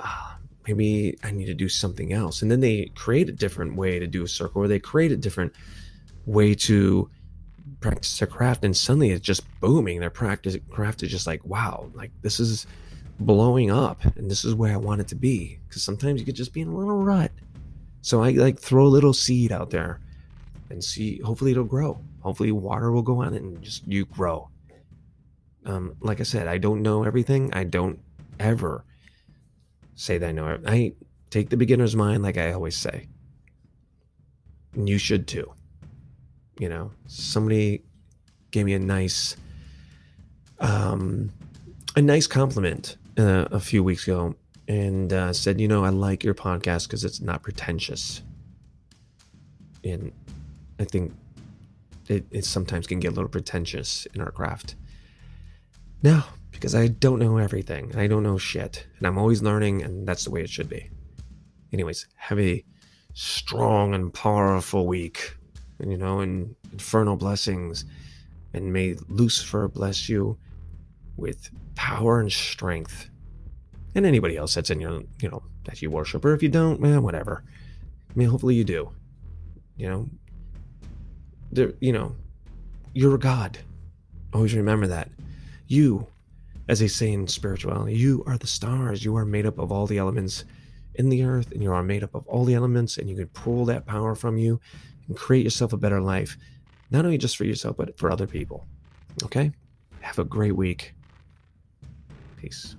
ah, 0.00 0.38
maybe 0.66 1.18
I 1.22 1.30
need 1.30 1.46
to 1.46 1.54
do 1.54 1.68
something 1.68 2.12
else, 2.12 2.42
and 2.42 2.50
then 2.50 2.60
they 2.60 2.90
create 2.94 3.28
a 3.28 3.32
different 3.32 3.76
way 3.76 3.98
to 3.98 4.06
do 4.06 4.24
a 4.24 4.28
circle, 4.28 4.62
or 4.62 4.68
they 4.68 4.80
create 4.80 5.12
a 5.12 5.16
different 5.16 5.52
way 6.26 6.54
to 6.54 7.10
practice 7.80 8.18
their 8.18 8.28
craft, 8.28 8.64
and 8.64 8.76
suddenly 8.76 9.10
it's 9.10 9.24
just 9.24 9.42
booming. 9.60 10.00
Their 10.00 10.10
practice 10.10 10.56
craft 10.70 11.02
is 11.02 11.10
just 11.10 11.26
like, 11.26 11.44
wow, 11.44 11.90
like 11.94 12.10
this 12.22 12.40
is 12.40 12.66
blowing 13.20 13.70
up 13.70 14.04
and 14.16 14.30
this 14.30 14.44
is 14.44 14.54
where 14.54 14.72
I 14.72 14.76
want 14.76 15.00
it 15.00 15.08
to 15.08 15.14
be 15.14 15.58
because 15.68 15.82
sometimes 15.82 16.20
you 16.20 16.26
could 16.26 16.34
just 16.34 16.52
be 16.52 16.60
in 16.60 16.68
a 16.68 16.76
little 16.76 17.02
rut. 17.02 17.30
So 18.02 18.22
I 18.22 18.30
like 18.30 18.58
throw 18.58 18.86
a 18.86 18.88
little 18.88 19.14
seed 19.14 19.52
out 19.52 19.70
there 19.70 20.00
and 20.70 20.82
see 20.82 21.20
hopefully 21.20 21.52
it'll 21.52 21.64
grow. 21.64 22.00
Hopefully 22.20 22.52
water 22.52 22.90
will 22.90 23.02
go 23.02 23.22
on 23.22 23.34
it 23.34 23.42
and 23.42 23.62
just 23.62 23.86
you 23.86 24.04
grow. 24.06 24.48
Um, 25.64 25.96
like 26.00 26.20
I 26.20 26.24
said, 26.24 26.48
I 26.48 26.58
don't 26.58 26.82
know 26.82 27.04
everything. 27.04 27.52
I 27.54 27.64
don't 27.64 27.98
ever 28.38 28.84
say 29.94 30.18
that 30.18 30.28
I 30.28 30.32
know. 30.32 30.58
I 30.66 30.94
take 31.30 31.50
the 31.50 31.56
beginner's 31.56 31.96
mind 31.96 32.22
like 32.22 32.38
I 32.38 32.52
always 32.52 32.76
say. 32.76 33.08
And 34.74 34.88
you 34.88 34.98
should 34.98 35.26
too. 35.26 35.52
You 36.58 36.68
know, 36.68 36.90
somebody 37.06 37.82
gave 38.50 38.66
me 38.66 38.74
a 38.74 38.78
nice 38.78 39.36
um 40.60 41.32
a 41.96 42.02
nice 42.02 42.26
compliment 42.26 42.96
uh, 43.18 43.46
a 43.50 43.60
few 43.60 43.82
weeks 43.82 44.04
ago 44.04 44.34
and 44.66 45.12
uh, 45.12 45.32
said, 45.32 45.60
you 45.60 45.68
know, 45.68 45.84
I 45.84 45.90
like 45.90 46.24
your 46.24 46.34
podcast 46.34 46.86
because 46.86 47.04
it's 47.04 47.20
not 47.20 47.42
pretentious. 47.42 48.22
And 49.84 50.12
I 50.78 50.84
think 50.84 51.12
it, 52.08 52.24
it 52.30 52.44
sometimes 52.44 52.86
can 52.86 53.00
get 53.00 53.08
a 53.08 53.14
little 53.14 53.28
pretentious 53.28 54.06
in 54.14 54.20
our 54.20 54.30
craft. 54.30 54.74
Now, 56.02 56.26
because 56.54 56.74
I 56.74 56.88
don't 56.88 57.18
know 57.18 57.36
everything, 57.36 57.94
I 57.96 58.06
don't 58.06 58.22
know 58.22 58.38
shit, 58.38 58.86
and 58.98 59.06
I'm 59.06 59.18
always 59.18 59.42
learning, 59.42 59.82
and 59.82 60.06
that's 60.08 60.24
the 60.24 60.30
way 60.30 60.40
it 60.40 60.48
should 60.48 60.68
be. 60.68 60.88
Anyways, 61.72 62.06
have 62.16 62.40
a 62.40 62.64
strong 63.12 63.94
and 63.94 64.14
powerful 64.14 64.86
week, 64.86 65.36
and 65.78 65.90
you 65.90 65.98
know, 65.98 66.20
and 66.20 66.54
infernal 66.72 67.16
blessings, 67.16 67.84
and 68.54 68.72
may 68.72 68.94
Lucifer 69.08 69.68
bless 69.68 70.08
you 70.08 70.38
with 71.16 71.50
power 71.74 72.20
and 72.20 72.32
strength. 72.32 73.10
And 73.96 74.06
anybody 74.06 74.36
else 74.36 74.54
that's 74.54 74.70
in 74.70 74.80
your, 74.80 75.02
you 75.20 75.28
know, 75.28 75.42
that 75.64 75.82
you 75.82 75.90
worship, 75.90 76.24
or 76.24 76.34
if 76.34 76.42
you 76.42 76.48
don't, 76.48 76.80
man, 76.80 77.02
whatever. 77.02 77.44
I 78.10 78.18
mean, 78.18 78.28
hopefully 78.28 78.54
you 78.54 78.64
do. 78.64 78.90
You 79.76 79.88
know, 79.88 80.08
there, 81.50 81.72
you 81.80 81.92
know, 81.92 82.14
you're 82.92 83.14
a 83.16 83.18
god. 83.18 83.58
Always 84.32 84.54
remember 84.54 84.86
that. 84.86 85.10
You, 85.66 86.06
as 86.68 86.80
they 86.80 86.88
say 86.88 87.12
in 87.12 87.26
spirituality, 87.26 87.96
you 87.96 88.22
are 88.26 88.38
the 88.38 88.46
stars. 88.46 89.04
You 89.04 89.16
are 89.16 89.24
made 89.24 89.46
up 89.46 89.58
of 89.58 89.70
all 89.70 89.86
the 89.86 89.98
elements 89.98 90.44
in 90.94 91.08
the 91.08 91.24
earth, 91.24 91.50
and 91.52 91.62
you 91.62 91.72
are 91.72 91.82
made 91.82 92.02
up 92.02 92.14
of 92.14 92.26
all 92.26 92.44
the 92.44 92.54
elements, 92.54 92.98
and 92.98 93.08
you 93.08 93.16
can 93.16 93.26
pull 93.28 93.64
that 93.66 93.86
power 93.86 94.14
from 94.14 94.38
you 94.38 94.60
and 95.08 95.16
create 95.16 95.44
yourself 95.44 95.72
a 95.72 95.76
better 95.76 96.00
life, 96.00 96.38
not 96.90 97.04
only 97.04 97.18
just 97.18 97.36
for 97.36 97.44
yourself, 97.44 97.76
but 97.76 97.98
for 97.98 98.10
other 98.10 98.26
people. 98.26 98.66
Okay? 99.24 99.52
Have 100.00 100.18
a 100.18 100.24
great 100.24 100.56
week. 100.56 100.94
Peace. 102.36 102.76